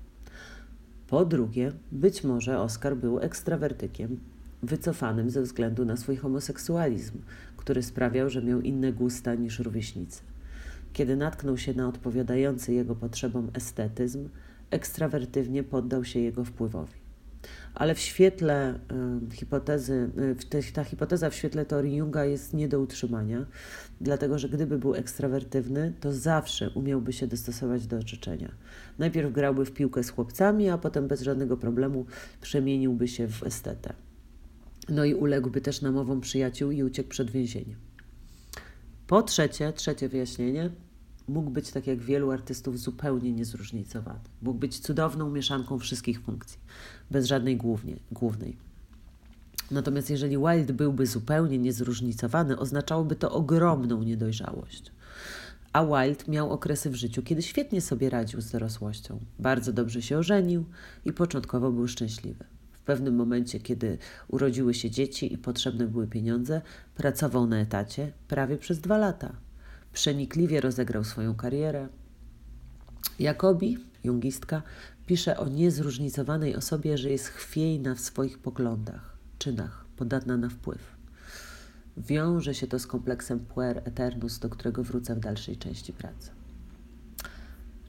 Po 1.07 1.25
drugie, 1.25 1.73
być 1.93 2.25
może 2.25 2.61
Oskar 2.61 2.97
był 2.97 3.21
ekstrawertykiem, 3.21 4.21
wycofanym 4.63 5.31
ze 5.31 5.43
względu 5.43 5.85
na 5.85 5.97
swój 5.97 6.17
homoseksualizm, 6.17 7.19
który 7.57 7.83
sprawiał, 7.83 8.31
że 8.31 8.43
miał 8.43 8.61
inne 8.61 8.93
gusta 8.93 9.35
niż 9.35 9.59
rówieśnicy. 9.59 10.23
Kiedy 10.93 11.17
natknął 11.17 11.59
się 11.59 11.75
na 11.75 11.89
odpowiadający 11.89 12.73
jego 12.73 12.95
potrzebom 12.95 13.51
estetyzm, 13.55 14.29
ekstrawertywnie 14.71 15.63
poddał 15.63 16.05
się 16.05 16.21
jego 16.21 16.45
wpływowi. 16.45 17.01
Ale 17.75 17.95
w 17.95 17.99
świetle 17.99 18.75
y, 19.33 19.37
hipotezy, 19.37 20.11
y, 20.55 20.73
ta 20.73 20.85
hipoteza 20.85 21.31
w 21.31 21.35
świetle 21.35 21.67
teorii 21.67 21.97
Junga 21.97 22.25
jest 22.25 22.55
nie 22.55 22.69
do 22.69 22.81
utrzymania, 22.81 23.47
dlatego 24.01 24.39
że 24.39 24.49
gdyby 24.49 24.79
był 24.79 24.95
ekstrawertywny, 24.95 25.93
to 26.01 26.13
zawsze 26.13 26.71
umiałby 26.71 27.13
się 27.13 27.27
dostosować 27.27 27.87
do 27.87 27.99
otoczenia. 27.99 28.53
Najpierw 28.99 29.33
grałby 29.33 29.65
w 29.65 29.73
piłkę 29.73 30.03
z 30.03 30.11
chłopcami, 30.11 30.69
a 30.69 30.79
potem 30.79 31.09
bez 31.09 31.21
żadnego 31.21 31.57
problemu 31.57 32.07
przemieniłby 32.41 33.09
się 33.09 33.29
w 33.29 33.43
estetę. 33.43 33.93
No 34.89 35.05
i 35.05 35.15
uległby 35.15 35.61
też 35.61 35.83
namowom 35.83 36.21
przyjaciół 36.21 36.71
i 36.71 36.83
uciekł 36.83 37.09
przed 37.09 37.31
więzieniem. 37.31 37.77
Po 39.07 39.23
trzecie, 39.23 39.73
trzecie 39.73 40.09
wyjaśnienie, 40.09 40.71
mógł 41.31 41.51
być, 41.51 41.71
tak 41.71 41.87
jak 41.87 41.99
wielu 41.99 42.31
artystów, 42.31 42.79
zupełnie 42.79 43.33
niezróżnicowany. 43.33 44.21
Mógł 44.43 44.59
być 44.59 44.79
cudowną 44.79 45.31
mieszanką 45.31 45.79
wszystkich 45.79 46.21
funkcji, 46.21 46.59
bez 47.11 47.27
żadnej 47.27 47.57
głównie, 47.57 47.97
głównej. 48.13 48.57
Natomiast 49.71 50.11
jeżeli 50.11 50.39
Wilde 50.39 50.73
byłby 50.73 51.07
zupełnie 51.07 51.59
niezróżnicowany, 51.59 52.59
oznaczałoby 52.59 53.17
to 53.17 53.33
ogromną 53.33 54.03
niedojrzałość. 54.03 54.93
A 55.73 55.85
Wilde 55.85 56.25
miał 56.29 56.51
okresy 56.53 56.91
w 56.91 56.95
życiu, 56.95 57.23
kiedy 57.23 57.43
świetnie 57.43 57.81
sobie 57.81 58.11
radził 58.11 58.41
z 58.41 58.51
dorosłością. 58.51 59.21
Bardzo 59.39 59.73
dobrze 59.73 60.03
się 60.03 60.19
ożenił 60.19 60.65
i 61.05 61.13
początkowo 61.13 61.71
był 61.71 61.89
szczęśliwy. 61.89 62.45
W 62.73 62.81
pewnym 62.81 63.17
momencie, 63.17 63.61
kiedy 63.61 63.99
urodziły 64.29 64.75
się 64.75 64.91
dzieci 64.91 65.33
i 65.33 65.39
potrzebne 65.39 65.87
były 65.87 66.07
pieniądze, 66.07 66.63
pracował 66.95 67.47
na 67.47 67.57
etacie 67.61 68.13
prawie 68.29 68.59
przez 68.59 68.81
dwa 68.81 68.99
lata 68.99 69.33
przenikliwie 69.93 70.61
rozegrał 70.61 71.05
swoją 71.05 71.35
karierę. 71.35 71.89
Jakobi, 73.19 73.79
jungistka, 74.05 74.63
pisze 75.07 75.39
o 75.39 75.49
niezróżnicowanej 75.49 76.57
osobie, 76.57 76.99
że 76.99 77.11
jest 77.11 77.29
chwiejna 77.29 77.95
w 77.95 78.01
swoich 78.01 78.39
poglądach, 78.39 79.17
czynach, 79.39 79.85
podatna 79.97 80.37
na 80.37 80.49
wpływ. 80.49 81.01
Wiąże 81.97 82.55
się 82.55 82.67
to 82.67 82.79
z 82.79 82.87
kompleksem 82.87 83.41
puer 83.41 83.83
eternus, 83.85 84.39
do 84.39 84.49
którego 84.49 84.85
wrócę 84.85 85.15
w 85.15 85.21
dalszej 85.21 85.57
części 85.57 85.93
pracy. 85.93 86.31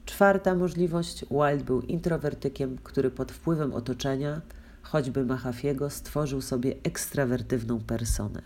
Czwarta 0.06 0.54
możliwość. 0.54 1.24
Wilde 1.30 1.64
był 1.64 1.80
introwertykiem, 1.80 2.78
który 2.82 3.10
pod 3.10 3.32
wpływem 3.32 3.72
otoczenia, 3.72 4.40
choćby 4.82 5.24
Mahafiego, 5.24 5.90
stworzył 5.90 6.40
sobie 6.40 6.74
ekstrawertywną 6.82 7.80
personę. 7.80 8.42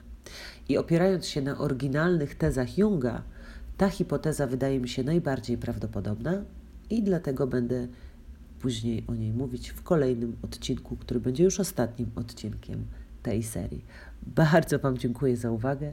I 0.68 0.78
opierając 0.78 1.26
się 1.26 1.42
na 1.42 1.58
oryginalnych 1.58 2.34
tezach 2.34 2.78
Junga, 2.78 3.22
ta 3.76 3.88
hipoteza 3.88 4.46
wydaje 4.46 4.80
mi 4.80 4.88
się 4.88 5.04
najbardziej 5.04 5.58
prawdopodobna 5.58 6.44
i 6.90 7.02
dlatego 7.02 7.46
będę 7.46 7.88
później 8.60 9.04
o 9.06 9.14
niej 9.14 9.32
mówić 9.32 9.70
w 9.70 9.82
kolejnym 9.82 10.36
odcinku, 10.42 10.96
który 10.96 11.20
będzie 11.20 11.44
już 11.44 11.60
ostatnim 11.60 12.10
odcinkiem 12.14 12.84
tej 13.22 13.42
serii. 13.42 13.84
Bardzo 14.22 14.78
Wam 14.78 14.98
dziękuję 14.98 15.36
za 15.36 15.50
uwagę 15.50 15.92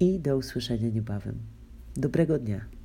i 0.00 0.20
do 0.20 0.36
usłyszenia 0.36 0.88
niebawem. 0.88 1.34
Dobrego 1.96 2.38
dnia. 2.38 2.79